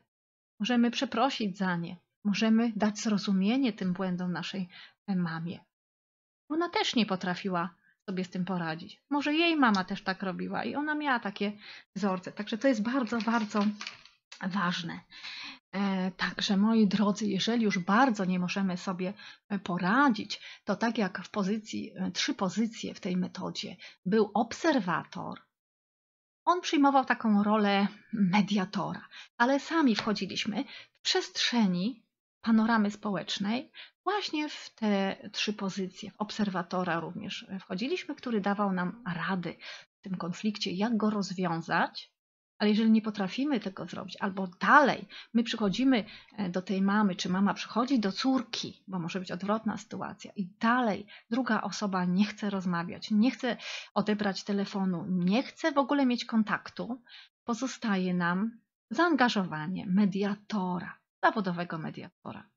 Możemy 0.60 0.92
przeprosić 0.92 1.58
za 1.58 1.76
nie. 1.76 1.98
Możemy 2.24 2.72
dać 2.76 3.00
zrozumienie 3.00 3.74
tym 3.74 3.94
błędom 3.94 4.32
naszej 4.32 4.70
mamie. 5.08 5.60
Ona 6.50 6.70
też 6.70 6.96
nie 6.96 7.06
potrafiła 7.06 7.76
sobie 8.06 8.24
z 8.24 8.30
tym 8.30 8.46
poradzić. 8.46 9.02
Może 9.10 9.34
jej 9.34 9.56
mama 9.56 9.84
też 9.84 10.04
tak 10.04 10.24
robiła 10.24 10.64
i 10.64 10.76
ona 10.76 10.96
miała 10.96 11.20
takie 11.20 11.52
wzorce. 11.96 12.32
Także 12.32 12.58
to 12.58 12.68
jest 12.68 12.84
bardzo, 12.84 13.18
bardzo 13.18 13.66
ważne. 14.42 15.00
E, 15.72 16.12
także 16.12 16.58
moi 16.58 16.88
drodzy, 16.88 17.26
jeżeli 17.26 17.64
już 17.64 17.80
bardzo 17.80 18.26
nie 18.26 18.40
możemy 18.40 18.78
sobie 18.78 19.14
e, 19.50 19.60
poradzić, 19.60 20.42
to 20.66 20.76
tak 20.76 20.98
jak 20.98 21.24
w 21.24 21.30
pozycji, 21.30 21.92
e, 21.96 22.12
trzy 22.12 22.34
pozycje 22.34 22.94
w 22.94 23.00
tej 23.00 23.18
metodzie 23.18 23.76
był 24.06 24.32
obserwator, 24.34 25.40
on 26.50 26.62
przyjmował 26.62 27.06
taką 27.06 27.44
rolę 27.44 27.88
mediatora, 28.14 29.08
ale 29.38 29.60
sami 29.60 29.96
wchodziliśmy 29.96 30.64
w 30.92 31.02
przestrzeni 31.02 32.04
panoramy 32.42 32.92
społecznej 32.92 33.72
właśnie 34.04 34.50
w 34.50 34.70
te 34.76 35.18
trzy 35.34 35.54
pozycje. 35.54 36.12
W 36.12 36.16
obserwatora 36.18 37.00
również 37.00 37.48
wchodziliśmy, 37.60 38.16
który 38.16 38.42
dawał 38.42 38.72
nam 38.72 39.04
rady 39.16 39.58
w 40.00 40.02
tym 40.02 40.16
konflikcie, 40.16 40.72
jak 40.72 40.98
go 40.98 41.10
rozwiązać, 41.10 42.14
ale 42.60 42.70
jeżeli 42.70 42.92
nie 42.92 43.02
potrafimy 43.02 43.60
tego 43.60 43.86
zrobić, 43.86 44.18
albo 44.20 44.48
dalej, 44.48 45.08
my 45.34 45.44
przychodzimy 45.44 46.06
e, 46.38 46.50
do 46.50 46.62
tej 46.62 46.82
mamy, 46.82 47.16
czy 47.16 47.30
mama 47.30 47.54
przychodzi 47.54 48.00
do 48.00 48.12
córki, 48.12 48.84
bo 48.88 49.00
może 49.00 49.20
być 49.20 49.32
odwrotna 49.32 49.78
sytuacja, 49.78 50.32
i 50.36 50.46
dalej 50.46 51.06
druga 51.30 51.62
osoba 51.62 52.06
nie 52.06 52.26
chce 52.26 52.50
rozmawiać, 52.50 53.12
nie 53.12 53.32
chce 53.32 53.58
odebrać 53.94 54.44
telefonu, 54.44 55.06
nie 55.10 55.44
chce 55.44 55.72
w 55.72 55.78
ogóle 55.78 56.06
mieć 56.06 56.26
kontaktu, 56.26 57.02
pozostaje 57.44 58.14
nam 58.14 58.60
zaangażowanie 58.90 59.86
mediatora, 59.86 61.00
zawodowego 61.24 61.78
mediatora, 61.78 62.50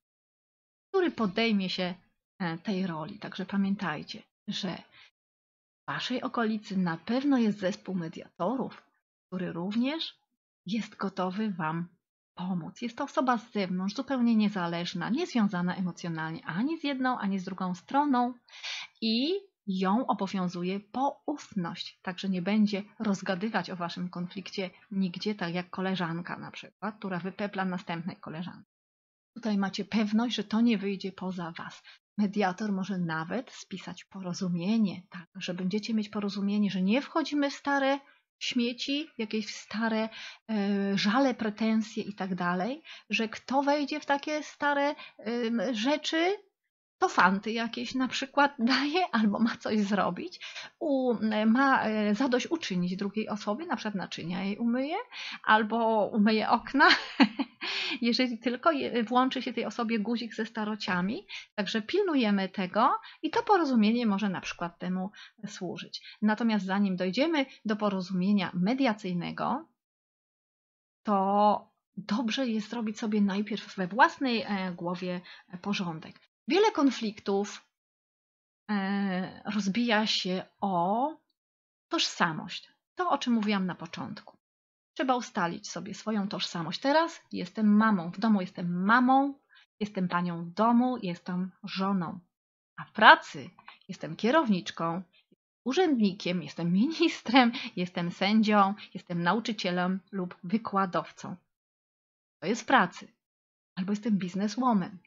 który 0.89 1.11
podejmie 1.11 1.71
się 1.71 1.95
e, 2.39 2.59
tej 2.59 2.87
roli. 2.87 3.19
Także 3.19 3.47
pamiętajcie, 3.47 4.23
że 4.49 4.77
w 4.77 5.87
Waszej 5.87 6.23
okolicy 6.23 6.77
na 6.77 6.97
pewno 6.97 7.39
jest 7.39 7.59
zespół 7.59 7.95
mediatorów, 7.95 8.92
który 9.33 9.53
również 9.53 10.19
jest 10.67 10.97
gotowy 10.97 11.51
Wam 11.51 11.89
pomóc. 12.35 12.83
Jest 12.83 12.97
to 12.99 13.05
osoba 13.05 13.39
z 13.39 13.53
zewnątrz, 13.53 13.95
zupełnie 13.95 14.37
niezależna, 14.37 15.11
niezwiązana 15.11 15.77
emocjonalnie 15.77 16.47
ani 16.47 16.79
z 16.79 16.85
jedną, 16.85 17.19
ani 17.19 17.39
z 17.39 17.45
drugą 17.45 17.75
stroną 17.75 18.35
i 19.01 19.33
ją 19.67 20.07
obowiązuje 20.07 20.81
poufność, 20.81 21.99
także 22.03 22.29
nie 22.29 22.43
będzie 22.43 22.83
rozgadywać 22.99 23.71
o 23.71 23.77
Waszym 23.77 24.09
konflikcie 24.09 24.71
nigdzie, 24.91 25.35
tak 25.35 25.55
jak 25.55 25.71
koleżanka 25.71 26.39
na 26.39 26.51
przykład, 26.51 26.99
która 26.99 27.19
wypepla 27.19 27.65
następnej 27.65 28.17
koleżanki. 28.17 28.71
Tutaj 29.35 29.59
macie 29.59 29.85
pewność, 29.85 30.37
że 30.37 30.45
to 30.45 30.61
nie 30.61 30.79
wyjdzie 30.79 31.13
poza 31.13 31.53
Was. 31.53 31.83
Mediator 32.19 32.73
może 32.73 32.99
nawet 32.99 33.53
spisać 33.53 34.05
porozumienie, 34.05 35.03
tak, 35.11 35.29
że 35.35 35.55
będziecie 35.55 35.95
mieć 35.95 36.09
porozumienie, 36.09 36.71
że 36.71 36.83
nie 36.83 37.03
wchodzimy 37.03 37.51
w 37.51 37.55
stare 37.55 37.99
śmieci, 38.43 39.09
jakieś 39.19 39.55
stare 39.55 40.09
e, 40.09 40.09
żale, 40.99 41.35
pretensje 41.35 42.03
i 42.03 42.15
tak 42.15 42.35
dalej, 42.35 42.83
że 43.11 43.29
kto 43.29 43.63
wejdzie 43.63 44.01
w 44.01 44.07
takie 44.07 44.43
stare 44.43 44.95
rzeczy, 45.73 46.37
to 47.03 47.09
fanty 47.09 47.53
jakieś 47.53 47.95
na 47.95 48.09
przykład 48.09 48.55
daje 48.73 49.07
albo 49.13 49.39
ma 49.39 49.57
coś 49.57 49.81
zrobić, 49.81 50.41
u, 50.79 51.15
ma 51.47 51.85
e, 51.85 52.15
zadość 52.15 52.47
uczynić 52.51 52.97
drugiej 52.97 53.29
osobie, 53.29 53.67
na 53.67 53.77
przykład 53.77 53.95
naczynia 53.95 54.45
jej 54.45 54.59
umyje 54.59 54.97
albo 55.45 56.07
umyje 56.07 56.51
okna 56.51 56.89
jeżeli 58.01 58.39
tylko 58.39 58.71
włączy 59.09 59.43
się 59.43 59.53
tej 59.53 59.65
osobie 59.65 59.99
guzik 59.99 60.35
ze 60.35 60.47
starociami. 60.47 61.27
Także 61.55 61.83
pilnujemy 61.83 62.49
tego 62.49 62.91
i 63.23 63.31
to 63.31 63.43
porozumienie 63.43 64.07
może 64.07 64.29
na 64.29 64.41
przykład 64.41 64.79
temu 64.79 65.11
służyć. 65.47 66.03
Natomiast 66.23 66.65
zanim 66.65 66.97
dojdziemy 66.97 67.47
do 67.65 67.77
porozumienia 67.77 68.51
mediacyjnego, 68.55 69.69
to 71.03 71.73
dobrze 71.97 72.47
jest 72.47 72.69
zrobić 72.69 72.99
sobie 72.99 73.21
najpierw 73.21 73.77
we 73.77 73.87
własnej 73.87 74.43
e, 74.43 74.73
głowie 74.77 75.21
porządek. 75.63 76.32
Wiele 76.49 76.73
konfliktów 76.73 77.67
e, 78.71 79.43
rozbija 79.55 80.07
się 80.07 80.45
o 80.61 81.09
tożsamość. 81.89 82.73
To, 82.95 83.11
o 83.11 83.19
czym 83.19 83.33
mówiłam 83.33 83.67
na 83.67 83.75
początku. 83.75 84.39
Trzeba 84.95 85.17
ustalić 85.17 85.71
sobie 85.71 85.95
swoją 85.95 86.29
tożsamość. 86.29 86.81
Teraz 86.81 87.21
jestem 87.33 87.77
mamą. 87.77 88.11
W 88.11 88.19
domu 88.19 88.41
jestem 88.41 88.85
mamą, 88.85 89.35
jestem 89.81 90.09
panią 90.09 90.51
domu, 90.51 90.99
jestem 91.03 91.51
żoną. 91.65 92.19
A 92.77 92.85
w 92.85 92.93
pracy 92.93 93.51
jestem 93.89 94.17
kierowniczką, 94.17 95.03
urzędnikiem, 95.65 96.43
jestem 96.43 96.73
ministrem, 96.73 97.53
jestem 97.77 98.11
sędzią, 98.11 98.75
jestem 98.95 99.23
nauczycielem 99.23 100.01
lub 100.13 100.37
wykładowcą. 100.45 101.37
To 102.41 102.47
jest 102.47 102.63
w 102.63 102.67
pracy. 102.67 103.13
Albo 103.75 103.93
jestem 103.93 104.19
bizneswoman. 104.19 104.99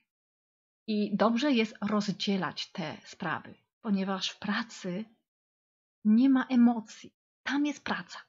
I 0.88 1.18
dobrze 1.18 1.52
jest 1.52 1.76
rozdzielać 1.82 2.72
te 2.72 2.98
sprawy, 3.06 3.56
ponieważ 3.82 4.30
w 4.30 4.40
pracy 4.40 5.06
nie 6.06 6.30
ma 6.30 6.46
emocji. 6.50 7.14
Tam 7.44 7.66
jest 7.66 7.84
praca. 7.84 8.20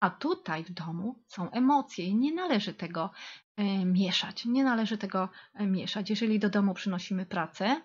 A 0.00 0.10
tutaj 0.10 0.64
w 0.64 0.70
domu 0.70 1.24
są 1.26 1.50
emocje 1.50 2.04
i 2.04 2.14
nie 2.14 2.34
należy 2.34 2.74
tego 2.74 3.10
e, 3.56 3.84
mieszać. 3.84 4.44
Nie 4.44 4.64
należy 4.64 4.98
tego 4.98 5.28
e, 5.54 5.66
mieszać. 5.66 6.10
Jeżeli 6.10 6.38
do 6.38 6.50
domu 6.50 6.74
przynosimy 6.74 7.26
pracę, 7.26 7.82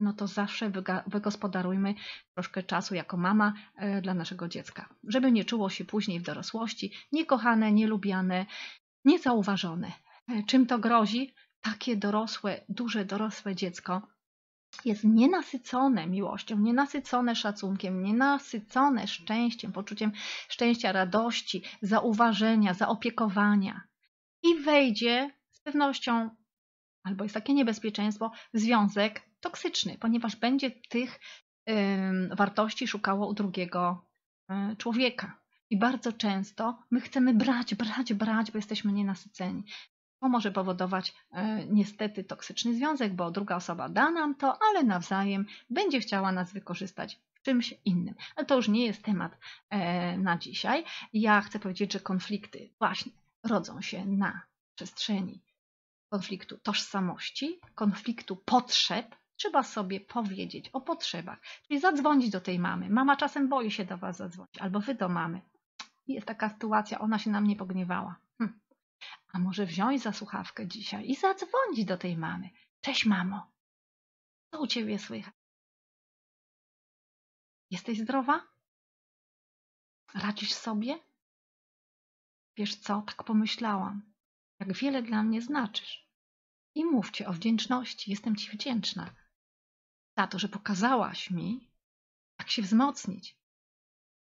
no 0.00 0.12
to 0.12 0.26
zawsze 0.26 0.70
wygospodarujmy 1.06 1.94
troszkę 2.34 2.62
czasu 2.62 2.94
jako 2.94 3.16
mama 3.16 3.54
e, 3.76 4.02
dla 4.02 4.14
naszego 4.14 4.48
dziecka, 4.48 4.88
żeby 5.08 5.32
nie 5.32 5.44
czuło 5.44 5.70
się 5.70 5.84
później 5.84 6.20
w 6.20 6.22
dorosłości 6.22 6.92
niekochane, 7.12 7.72
nielubiane, 7.72 8.46
niezauważone. 9.04 9.92
Czym 10.46 10.66
to 10.66 10.78
grozi? 10.78 11.34
Takie 11.64 11.96
dorosłe, 11.96 12.60
duże 12.68 13.04
dorosłe 13.04 13.54
dziecko 13.54 14.02
jest 14.84 15.04
nienasycone 15.04 16.06
miłością, 16.06 16.58
nienasycone 16.58 17.36
szacunkiem, 17.36 18.02
nienasycone 18.02 19.08
szczęściem, 19.08 19.72
poczuciem 19.72 20.12
szczęścia, 20.48 20.92
radości, 20.92 21.62
zauważenia, 21.82 22.74
zaopiekowania 22.74 23.80
i 24.42 24.54
wejdzie 24.54 25.30
z 25.50 25.60
pewnością, 25.60 26.30
albo 27.02 27.24
jest 27.24 27.34
takie 27.34 27.54
niebezpieczeństwo, 27.54 28.30
w 28.54 28.58
związek 28.58 29.22
toksyczny, 29.40 29.98
ponieważ 30.00 30.36
będzie 30.36 30.70
tych 30.70 31.20
y, 31.70 31.74
wartości 32.36 32.88
szukało 32.88 33.28
u 33.28 33.34
drugiego 33.34 34.06
y, 34.50 34.76
człowieka. 34.76 35.40
I 35.70 35.78
bardzo 35.78 36.12
często 36.12 36.78
my 36.90 37.00
chcemy 37.00 37.34
brać, 37.34 37.74
brać, 37.74 38.14
brać, 38.14 38.50
bo 38.50 38.58
jesteśmy 38.58 38.92
nienasyceni. 38.92 39.64
To 40.24 40.28
może 40.28 40.50
powodować 40.52 41.14
e, 41.32 41.66
niestety 41.66 42.24
toksyczny 42.24 42.74
związek, 42.74 43.14
bo 43.14 43.30
druga 43.30 43.56
osoba 43.56 43.88
da 43.88 44.10
nam 44.10 44.34
to, 44.34 44.58
ale 44.70 44.82
nawzajem 44.82 45.46
będzie 45.70 46.00
chciała 46.00 46.32
nas 46.32 46.52
wykorzystać 46.52 47.20
w 47.34 47.42
czymś 47.42 47.74
innym. 47.84 48.14
Ale 48.36 48.46
to 48.46 48.56
już 48.56 48.68
nie 48.68 48.86
jest 48.86 49.02
temat 49.02 49.38
e, 49.70 50.18
na 50.18 50.38
dzisiaj. 50.38 50.84
Ja 51.12 51.40
chcę 51.40 51.58
powiedzieć, 51.58 51.92
że 51.92 52.00
konflikty 52.00 52.70
właśnie 52.78 53.12
rodzą 53.42 53.80
się 53.80 54.06
na 54.06 54.40
przestrzeni 54.74 55.42
konfliktu 56.08 56.58
tożsamości, 56.58 57.60
konfliktu 57.74 58.36
potrzeb. 58.36 59.16
Trzeba 59.36 59.62
sobie 59.62 60.00
powiedzieć 60.00 60.70
o 60.72 60.80
potrzebach, 60.80 61.40
czyli 61.68 61.80
zadzwonić 61.80 62.30
do 62.30 62.40
tej 62.40 62.58
mamy. 62.58 62.90
Mama 62.90 63.16
czasem 63.16 63.48
boi 63.48 63.70
się 63.70 63.84
do 63.84 63.98
Was 63.98 64.16
zadzwonić, 64.16 64.58
albo 64.58 64.80
Wy 64.80 64.94
do 64.94 65.08
mamy. 65.08 65.40
Jest 66.06 66.26
taka 66.26 66.48
sytuacja, 66.48 66.98
ona 66.98 67.18
się 67.18 67.30
na 67.30 67.40
mnie 67.40 67.56
pogniewała. 67.56 68.23
A 69.32 69.38
może 69.38 69.66
wziąć 69.66 70.02
za 70.02 70.12
słuchawkę 70.12 70.68
dzisiaj 70.68 71.10
i 71.10 71.16
zadzwonić 71.16 71.84
do 71.84 71.96
tej 71.96 72.16
mamy. 72.16 72.50
Cześć, 72.80 73.04
mamo. 73.04 73.52
Co 74.50 74.60
u 74.60 74.66
ciebie 74.66 74.98
słychać? 74.98 75.34
Jesteś 77.70 77.98
zdrowa? 77.98 78.48
Radzisz 80.14 80.52
sobie? 80.52 80.98
Wiesz 82.56 82.76
co, 82.76 83.02
tak 83.02 83.24
pomyślałam. 83.24 84.14
Jak 84.60 84.72
wiele 84.72 85.02
dla 85.02 85.22
mnie 85.22 85.42
znaczysz. 85.42 86.08
I 86.74 86.84
mówcie 86.84 87.28
o 87.28 87.32
wdzięczności. 87.32 88.10
Jestem 88.10 88.36
ci 88.36 88.50
wdzięczna 88.50 89.14
za 90.16 90.26
to, 90.26 90.38
że 90.38 90.48
pokazałaś 90.48 91.30
mi, 91.30 91.70
jak 92.38 92.50
się 92.50 92.62
wzmocnić, 92.62 93.36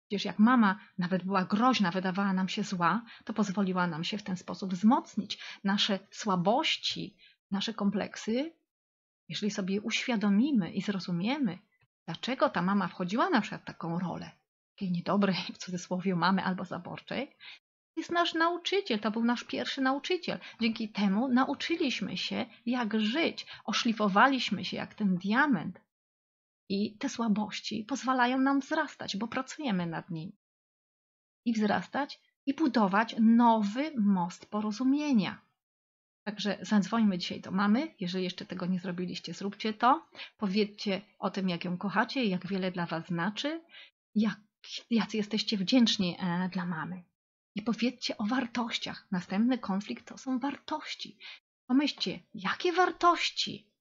Przecież 0.07 0.25
jak 0.25 0.39
mama 0.39 0.79
nawet 0.97 1.23
była 1.23 1.45
groźna, 1.45 1.91
wydawała 1.91 2.33
nam 2.33 2.49
się 2.49 2.63
zła, 2.63 3.05
to 3.25 3.33
pozwoliła 3.33 3.87
nam 3.87 4.03
się 4.03 4.17
w 4.17 4.23
ten 4.23 4.37
sposób 4.37 4.73
wzmocnić. 4.73 5.39
Nasze 5.63 5.99
słabości, 6.11 7.17
nasze 7.51 7.73
kompleksy, 7.73 8.53
jeżeli 9.29 9.51
sobie 9.51 9.81
uświadomimy 9.81 10.71
i 10.71 10.81
zrozumiemy, 10.81 11.59
dlaczego 12.05 12.49
ta 12.49 12.61
mama 12.61 12.87
wchodziła 12.87 13.29
na 13.29 13.41
przykład 13.41 13.61
w 13.61 13.65
taką 13.65 13.99
rolę, 13.99 14.31
takiej 14.75 14.91
niedobrej, 14.91 15.37
w 15.53 15.57
cudzysłowie, 15.57 16.15
mamy 16.15 16.43
albo 16.43 16.65
zaborczej, 16.65 17.35
jest 17.95 18.11
nasz 18.11 18.33
nauczyciel, 18.33 18.99
to 18.99 19.11
był 19.11 19.25
nasz 19.25 19.43
pierwszy 19.43 19.81
nauczyciel. 19.81 20.39
Dzięki 20.61 20.89
temu 20.89 21.27
nauczyliśmy 21.27 22.17
się, 22.17 22.45
jak 22.65 22.99
żyć, 22.99 23.45
oszlifowaliśmy 23.65 24.65
się 24.65 24.77
jak 24.77 24.93
ten 24.95 25.17
diament, 25.17 25.81
i 26.69 26.97
te 26.97 27.09
słabości 27.09 27.83
pozwalają 27.83 28.39
nam 28.39 28.59
wzrastać, 28.59 29.17
bo 29.17 29.27
pracujemy 29.27 29.87
nad 29.87 30.09
nimi. 30.09 30.37
I 31.45 31.53
wzrastać 31.53 32.21
i 32.45 32.53
budować 32.53 33.15
nowy 33.19 33.91
most 33.97 34.45
porozumienia. 34.45 35.41
Także 36.23 36.57
zadzwońmy 36.61 37.17
dzisiaj 37.17 37.41
do 37.41 37.51
mamy. 37.51 37.95
Jeżeli 37.99 38.23
jeszcze 38.23 38.45
tego 38.45 38.65
nie 38.65 38.79
zrobiliście, 38.79 39.33
zróbcie 39.33 39.73
to. 39.73 40.07
Powiedzcie 40.37 41.01
o 41.19 41.29
tym, 41.29 41.49
jak 41.49 41.65
ją 41.65 41.77
kochacie, 41.77 42.25
jak 42.25 42.47
wiele 42.47 42.71
dla 42.71 42.85
Was 42.85 43.07
znaczy, 43.07 43.61
jak, 44.15 44.39
jacy 44.89 45.17
jesteście 45.17 45.57
wdzięczni 45.57 46.17
e, 46.19 46.49
dla 46.49 46.65
mamy. 46.65 47.03
I 47.55 47.61
powiedzcie 47.61 48.17
o 48.17 48.25
wartościach. 48.25 49.07
Następny 49.11 49.57
konflikt 49.57 50.07
to 50.07 50.17
są 50.17 50.39
wartości. 50.39 51.17
Pomyślcie, 51.67 52.19
jakie 52.33 52.73
wartości 52.73 53.71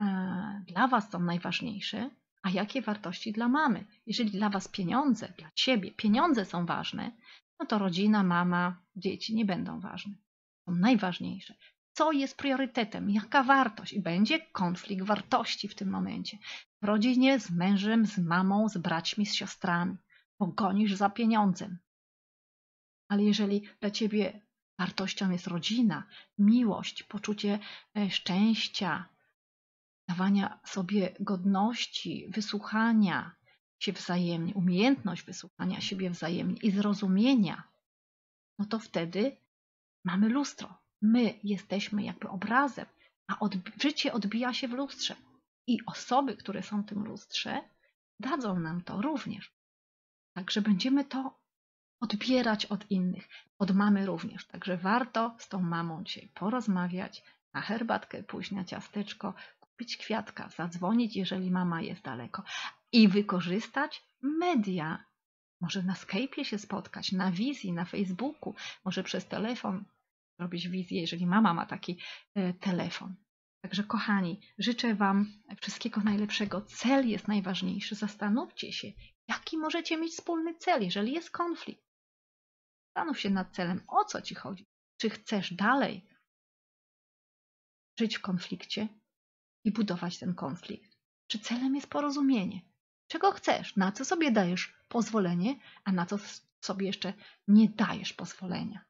e, 0.00 0.64
dla 0.66 0.88
Was 0.88 1.10
są 1.10 1.20
najważniejsze 1.20 2.10
a 2.42 2.50
jakie 2.50 2.82
wartości 2.82 3.32
dla 3.32 3.48
mamy? 3.48 3.84
Jeżeli 4.06 4.30
dla 4.30 4.50
Was 4.50 4.68
pieniądze, 4.68 5.32
dla 5.38 5.50
Ciebie 5.54 5.90
pieniądze 5.90 6.44
są 6.44 6.66
ważne, 6.66 7.12
no 7.58 7.66
to 7.66 7.78
rodzina, 7.78 8.22
mama, 8.22 8.82
dzieci 8.96 9.34
nie 9.34 9.44
będą 9.44 9.80
ważne. 9.80 10.14
Są 10.64 10.74
najważniejsze. 10.74 11.54
Co 11.92 12.12
jest 12.12 12.36
priorytetem? 12.36 13.10
Jaka 13.10 13.42
wartość? 13.42 13.92
I 13.92 14.00
będzie 14.00 14.40
konflikt 14.40 15.04
wartości 15.04 15.68
w 15.68 15.74
tym 15.74 15.90
momencie. 15.90 16.38
W 16.82 16.84
rodzinie 16.84 17.40
z 17.40 17.50
mężem, 17.50 18.06
z 18.06 18.18
mamą, 18.18 18.68
z 18.68 18.78
braćmi, 18.78 19.26
z 19.26 19.34
siostrami. 19.34 19.96
Pogonisz 20.38 20.94
za 20.94 21.10
pieniądzem. 21.10 21.78
Ale 23.08 23.22
jeżeli 23.22 23.62
dla 23.80 23.90
Ciebie 23.90 24.40
wartością 24.78 25.30
jest 25.30 25.46
rodzina, 25.46 26.06
miłość, 26.38 27.02
poczucie 27.02 27.58
e, 27.96 28.10
szczęścia, 28.10 29.08
dawania 30.10 30.58
sobie 30.64 31.16
godności, 31.20 32.26
wysłuchania 32.28 33.34
się 33.78 33.92
wzajemnie, 33.92 34.54
umiejętność 34.54 35.22
wysłuchania 35.22 35.80
siebie 35.80 36.10
wzajemnie 36.10 36.56
i 36.62 36.70
zrozumienia, 36.70 37.62
no 38.58 38.64
to 38.64 38.78
wtedy 38.78 39.36
mamy 40.04 40.28
lustro. 40.28 40.78
My 41.02 41.38
jesteśmy 41.44 42.02
jakby 42.02 42.28
obrazem, 42.28 42.86
a 43.26 43.36
życie 43.82 44.12
odbija 44.12 44.54
się 44.54 44.68
w 44.68 44.72
lustrze. 44.72 45.16
I 45.66 45.78
osoby, 45.86 46.36
które 46.36 46.62
są 46.62 46.82
w 46.82 46.86
tym 46.86 47.04
lustrze, 47.04 47.60
dadzą 48.20 48.58
nam 48.58 48.80
to 48.80 49.02
również. 49.02 49.52
Także 50.34 50.62
będziemy 50.62 51.04
to 51.04 51.38
odbierać 52.00 52.66
od 52.66 52.90
innych, 52.90 53.28
od 53.58 53.70
mamy 53.70 54.06
również. 54.06 54.46
Także 54.46 54.76
warto 54.76 55.36
z 55.38 55.48
tą 55.48 55.62
mamą 55.62 56.04
dzisiaj 56.04 56.28
porozmawiać, 56.34 57.22
na 57.54 57.60
herbatkę 57.60 58.22
pójść, 58.22 58.50
na 58.50 58.64
ciasteczko, 58.64 59.34
kupić 59.80 59.96
kwiatka, 59.96 60.48
zadzwonić, 60.48 61.16
jeżeli 61.16 61.50
mama 61.50 61.82
jest 61.82 62.02
daleko 62.02 62.42
i 62.92 63.08
wykorzystać 63.08 64.02
media. 64.22 65.04
Może 65.60 65.82
na 65.82 65.94
Skype'ie 65.94 66.44
się 66.44 66.58
spotkać, 66.58 67.12
na 67.12 67.32
wizji, 67.32 67.72
na 67.72 67.84
Facebooku, 67.84 68.54
może 68.84 69.02
przez 69.02 69.26
telefon 69.26 69.84
robić 70.38 70.68
wizję, 70.68 71.00
jeżeli 71.00 71.26
mama 71.26 71.54
ma 71.54 71.66
taki 71.66 71.98
e, 72.34 72.52
telefon. 72.54 73.14
Także 73.62 73.84
kochani, 73.84 74.40
życzę 74.58 74.94
Wam 74.94 75.32
wszystkiego 75.60 76.00
najlepszego. 76.00 76.60
Cel 76.60 77.08
jest 77.08 77.28
najważniejszy. 77.28 77.94
Zastanówcie 77.94 78.72
się, 78.72 78.92
jaki 79.28 79.58
możecie 79.58 79.96
mieć 79.96 80.12
wspólny 80.12 80.54
cel, 80.54 80.82
jeżeli 80.82 81.12
jest 81.12 81.30
konflikt. 81.30 81.84
Zastanów 82.86 83.20
się 83.20 83.30
nad 83.30 83.54
celem, 83.54 83.80
o 83.88 84.04
co 84.04 84.22
Ci 84.22 84.34
chodzi. 84.34 84.66
Czy 84.96 85.10
chcesz 85.10 85.54
dalej 85.54 86.06
żyć 87.98 88.16
w 88.16 88.20
konflikcie 88.20 88.99
i 89.64 89.72
budować 89.72 90.18
ten 90.18 90.34
konflikt? 90.34 90.96
Czy 91.26 91.38
celem 91.38 91.74
jest 91.74 91.86
porozumienie? 91.86 92.60
Czego 93.08 93.32
chcesz? 93.32 93.76
Na 93.76 93.92
co 93.92 94.04
sobie 94.04 94.30
dajesz 94.30 94.74
pozwolenie, 94.88 95.58
a 95.84 95.92
na 95.92 96.06
co 96.06 96.18
sobie 96.60 96.86
jeszcze 96.86 97.12
nie 97.48 97.68
dajesz 97.68 98.12
pozwolenia? 98.12 98.84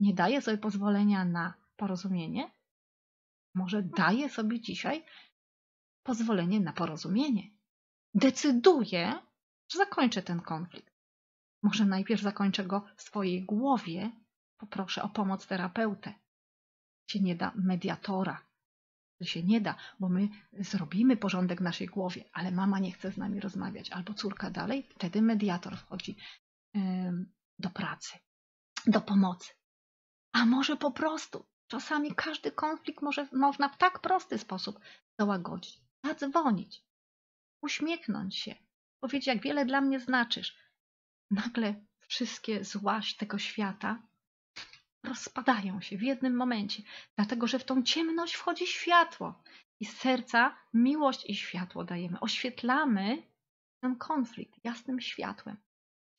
Nie 0.00 0.14
daję 0.14 0.42
sobie 0.42 0.58
pozwolenia 0.58 1.24
na 1.24 1.54
porozumienie? 1.76 2.50
Może 3.54 3.82
daję 3.82 4.28
sobie 4.28 4.60
dzisiaj 4.60 5.04
pozwolenie 6.02 6.60
na 6.60 6.72
porozumienie? 6.72 7.50
Decyduję, 8.14 9.12
że 9.72 9.78
zakończę 9.78 10.22
ten 10.22 10.40
konflikt. 10.40 10.94
Może 11.62 11.84
najpierw 11.84 12.22
zakończę 12.22 12.64
go 12.64 12.86
w 12.96 13.02
swojej 13.02 13.44
głowie, 13.44 14.10
poproszę 14.58 15.02
o 15.02 15.08
pomoc 15.08 15.46
terapeutę. 15.46 16.14
Się 17.10 17.20
nie 17.20 17.34
da 17.34 17.52
mediatora. 17.54 18.43
Się 19.26 19.42
nie 19.42 19.60
da, 19.60 19.74
bo 20.00 20.08
my 20.08 20.28
zrobimy 20.52 21.16
porządek 21.16 21.58
w 21.60 21.62
naszej 21.62 21.86
głowie, 21.86 22.24
ale 22.32 22.50
mama 22.50 22.78
nie 22.78 22.92
chce 22.92 23.12
z 23.12 23.16
nami 23.16 23.40
rozmawiać, 23.40 23.90
albo 23.90 24.14
córka 24.14 24.50
dalej, 24.50 24.88
wtedy 24.90 25.22
mediator 25.22 25.76
wchodzi 25.76 26.16
do 27.58 27.70
pracy, 27.70 28.18
do 28.86 29.00
pomocy. 29.00 29.52
A 30.32 30.46
może 30.46 30.76
po 30.76 30.90
prostu, 30.90 31.46
czasami 31.66 32.14
każdy 32.14 32.52
konflikt 32.52 33.02
może, 33.02 33.28
można 33.32 33.68
w 33.68 33.78
tak 33.78 34.00
prosty 34.00 34.38
sposób 34.38 34.80
załagodzić. 35.18 35.80
Zadzwonić, 36.04 36.84
uśmiechnąć 37.62 38.36
się, 38.36 38.54
powiedzieć, 39.00 39.26
jak 39.26 39.42
wiele 39.42 39.66
dla 39.66 39.80
mnie 39.80 40.00
znaczysz. 40.00 40.56
Nagle 41.30 41.74
wszystkie 42.08 42.64
złaś 42.64 43.16
tego 43.16 43.38
świata 43.38 44.02
rozpadają 45.04 45.80
się 45.80 45.96
w 45.96 46.02
jednym 46.02 46.36
momencie, 46.36 46.82
dlatego 47.16 47.46
że 47.46 47.58
w 47.58 47.64
tą 47.64 47.82
ciemność 47.82 48.34
wchodzi 48.34 48.66
światło 48.66 49.42
i 49.80 49.84
z 49.84 49.96
serca 49.96 50.56
miłość 50.74 51.30
i 51.30 51.34
światło 51.34 51.84
dajemy. 51.84 52.20
Oświetlamy 52.20 53.22
ten 53.80 53.96
konflikt 53.96 54.64
jasnym 54.64 55.00
światłem. 55.00 55.56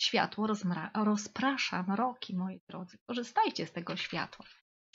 Światło 0.02 0.48
rozprasza 0.94 1.84
mroki, 1.84 2.36
moi 2.36 2.62
drodzy. 2.68 2.98
Korzystajcie 3.08 3.68
z 3.68 3.72
tego 3.72 3.96
światła. 3.96 4.46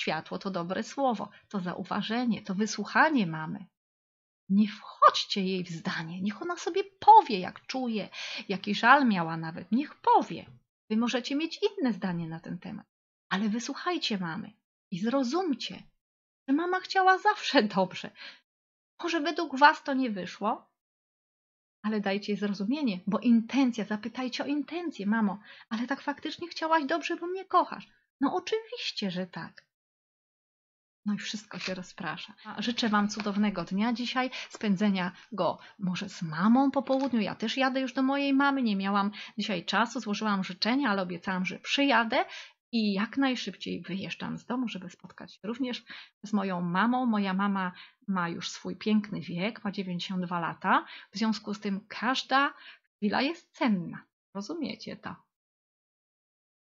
Światło 0.01 0.39
to 0.39 0.51
dobre 0.51 0.83
słowo, 0.83 1.31
to 1.49 1.61
zauważenie, 1.61 2.43
to 2.43 2.55
wysłuchanie 2.55 3.27
mamy. 3.27 3.67
Nie 4.49 4.69
wchodźcie 4.69 5.45
jej 5.45 5.65
w 5.65 5.71
zdanie, 5.71 6.21
niech 6.23 6.43
ona 6.43 6.57
sobie 6.57 6.85
powie, 6.85 7.39
jak 7.39 7.67
czuje, 7.67 8.09
jaki 8.49 8.75
żal 8.75 9.09
miała 9.09 9.37
nawet, 9.37 9.73
niech 9.73 9.95
powie. 9.95 10.47
Wy 10.91 10.97
możecie 10.97 11.37
mieć 11.37 11.61
inne 11.63 11.93
zdanie 11.93 12.29
na 12.29 12.41
ten 12.41 12.59
temat, 12.59 12.87
ale 13.31 13.49
wysłuchajcie 13.49 14.19
mamy 14.19 14.53
i 14.91 14.99
zrozumcie, 14.99 15.83
że 16.49 16.55
mama 16.55 16.81
chciała 16.81 17.19
zawsze 17.19 17.63
dobrze. 17.77 18.11
Może 19.03 19.21
według 19.21 19.59
was 19.59 19.83
to 19.83 19.95
nie 19.95 20.11
wyszło, 20.11 20.71
ale 21.83 22.01
dajcie 22.01 22.37
zrozumienie, 22.37 23.01
bo 23.07 23.19
intencja, 23.19 23.85
zapytajcie 23.85 24.45
o 24.45 24.47
intencję, 24.47 25.07
mamo, 25.07 25.41
ale 25.69 25.87
tak 25.87 26.01
faktycznie 26.01 26.49
chciałaś 26.49 26.85
dobrze, 26.85 27.17
bo 27.17 27.27
mnie 27.27 27.45
kochasz. 27.45 27.89
No 28.21 28.35
oczywiście, 28.35 29.11
że 29.11 29.27
tak. 29.27 29.71
No 31.07 31.15
i 31.15 31.19
wszystko 31.19 31.59
się 31.59 31.75
rozprasza. 31.75 32.35
Życzę 32.59 32.89
Wam 32.89 33.09
cudownego 33.09 33.65
dnia 33.65 33.93
dzisiaj, 33.93 34.31
spędzenia 34.49 35.13
go 35.33 35.59
może 35.79 36.09
z 36.09 36.23
mamą 36.23 36.71
po 36.71 36.83
południu. 36.83 37.21
Ja 37.21 37.35
też 37.35 37.57
jadę 37.57 37.81
już 37.81 37.93
do 37.93 38.03
mojej 38.03 38.35
mamy, 38.35 38.63
nie 38.63 38.77
miałam 38.77 39.11
dzisiaj 39.39 39.65
czasu, 39.65 40.01
złożyłam 40.01 40.45
życzenia, 40.45 40.91
ale 40.91 41.03
obiecałam, 41.03 41.45
że 41.45 41.59
przyjadę 41.59 42.25
i 42.73 42.93
jak 42.93 43.17
najszybciej 43.17 43.81
wyjeżdżam 43.83 44.39
z 44.39 44.47
domu, 44.47 44.69
żeby 44.69 44.91
spotkać 44.91 45.35
się 45.35 45.41
również 45.45 45.85
z 46.25 46.33
moją 46.33 46.61
mamą. 46.61 47.07
Moja 47.07 47.35
mama 47.35 47.73
ma 48.09 48.29
już 48.29 48.51
swój 48.51 48.77
piękny 48.77 49.21
wiek, 49.21 49.65
ma 49.65 49.73
92 49.73 50.41
lata, 50.41 50.87
w 51.13 51.19
związku 51.19 51.55
z 51.55 51.61
tym 51.61 51.87
każda 51.89 52.55
chwila 52.97 53.23
jest 53.23 53.53
cenna. 53.53 54.05
Rozumiecie 54.35 54.97
to? 54.97 55.17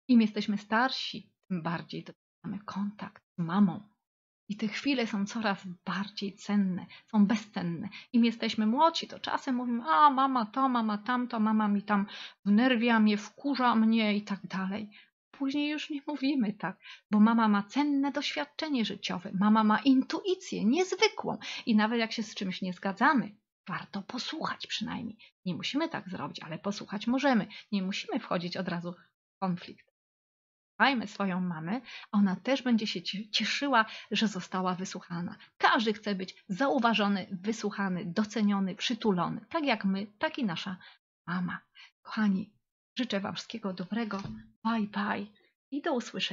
Im 0.07 0.21
jesteśmy 0.21 0.57
starsi, 0.57 1.31
tym 1.47 1.61
bardziej 1.61 2.05
mamy 2.43 2.59
kontakt 2.59 3.23
z 3.35 3.37
mamą. 3.37 3.89
I 4.49 4.57
te 4.57 4.67
chwile 4.67 5.07
są 5.07 5.25
coraz 5.25 5.67
bardziej 5.85 6.35
cenne, 6.35 6.85
są 7.07 7.25
bezcenne. 7.25 7.89
Im 8.13 8.25
jesteśmy 8.25 8.67
młodsi, 8.67 9.07
to 9.07 9.19
czasem 9.19 9.55
mówimy, 9.55 9.83
a 9.83 10.09
mama 10.09 10.45
to, 10.45 10.69
mama 10.69 10.97
tamto, 10.97 11.39
mama 11.39 11.67
mi 11.67 11.83
tam 11.83 12.05
wnerwia 12.45 12.99
mnie, 12.99 13.17
wkurza 13.17 13.75
mnie 13.75 14.17
i 14.17 14.21
tak 14.21 14.47
dalej. 14.47 14.89
Później 15.37 15.69
już 15.69 15.89
nie 15.89 16.01
mówimy 16.07 16.53
tak, 16.53 16.77
bo 17.11 17.19
mama 17.19 17.47
ma 17.47 17.63
cenne 17.63 18.11
doświadczenie 18.11 18.85
życiowe, 18.85 19.31
mama 19.33 19.63
ma 19.63 19.79
intuicję 19.79 20.65
niezwykłą 20.65 21.37
i 21.65 21.75
nawet 21.75 21.99
jak 21.99 22.11
się 22.11 22.23
z 22.23 22.35
czymś 22.35 22.61
nie 22.61 22.73
zgadzamy, 22.73 23.35
warto 23.67 24.01
posłuchać 24.01 24.67
przynajmniej. 24.67 25.17
Nie 25.45 25.55
musimy 25.55 25.89
tak 25.89 26.09
zrobić, 26.09 26.39
ale 26.39 26.59
posłuchać 26.59 27.07
możemy. 27.07 27.47
Nie 27.71 27.81
musimy 27.81 28.19
wchodzić 28.19 28.57
od 28.57 28.67
razu 28.67 28.93
w 28.93 29.39
konflikt. 29.39 29.93
Słuchajmy 30.69 31.07
swoją 31.07 31.41
mamę, 31.41 31.81
ona 32.11 32.35
też 32.35 32.61
będzie 32.61 32.87
się 32.87 33.01
cieszyła, 33.31 33.85
że 34.11 34.27
została 34.27 34.75
wysłuchana. 34.75 35.37
Każdy 35.57 35.93
chce 35.93 36.15
być 36.15 36.45
zauważony, 36.47 37.27
wysłuchany, 37.31 38.05
doceniony, 38.05 38.75
przytulony. 38.75 39.45
Tak 39.49 39.63
jak 39.65 39.85
my, 39.85 40.07
tak 40.19 40.37
i 40.37 40.45
nasza 40.45 40.77
mama. 41.27 41.59
Kochani, 42.01 42.53
życzę 42.95 43.19
Wam 43.19 43.35
wszystkiego 43.35 43.73
dobrego. 43.73 44.21
Bye 44.63 44.87
bye 44.87 45.25
i 45.71 45.81
do 45.81 45.93
usłyszenia. 45.93 46.23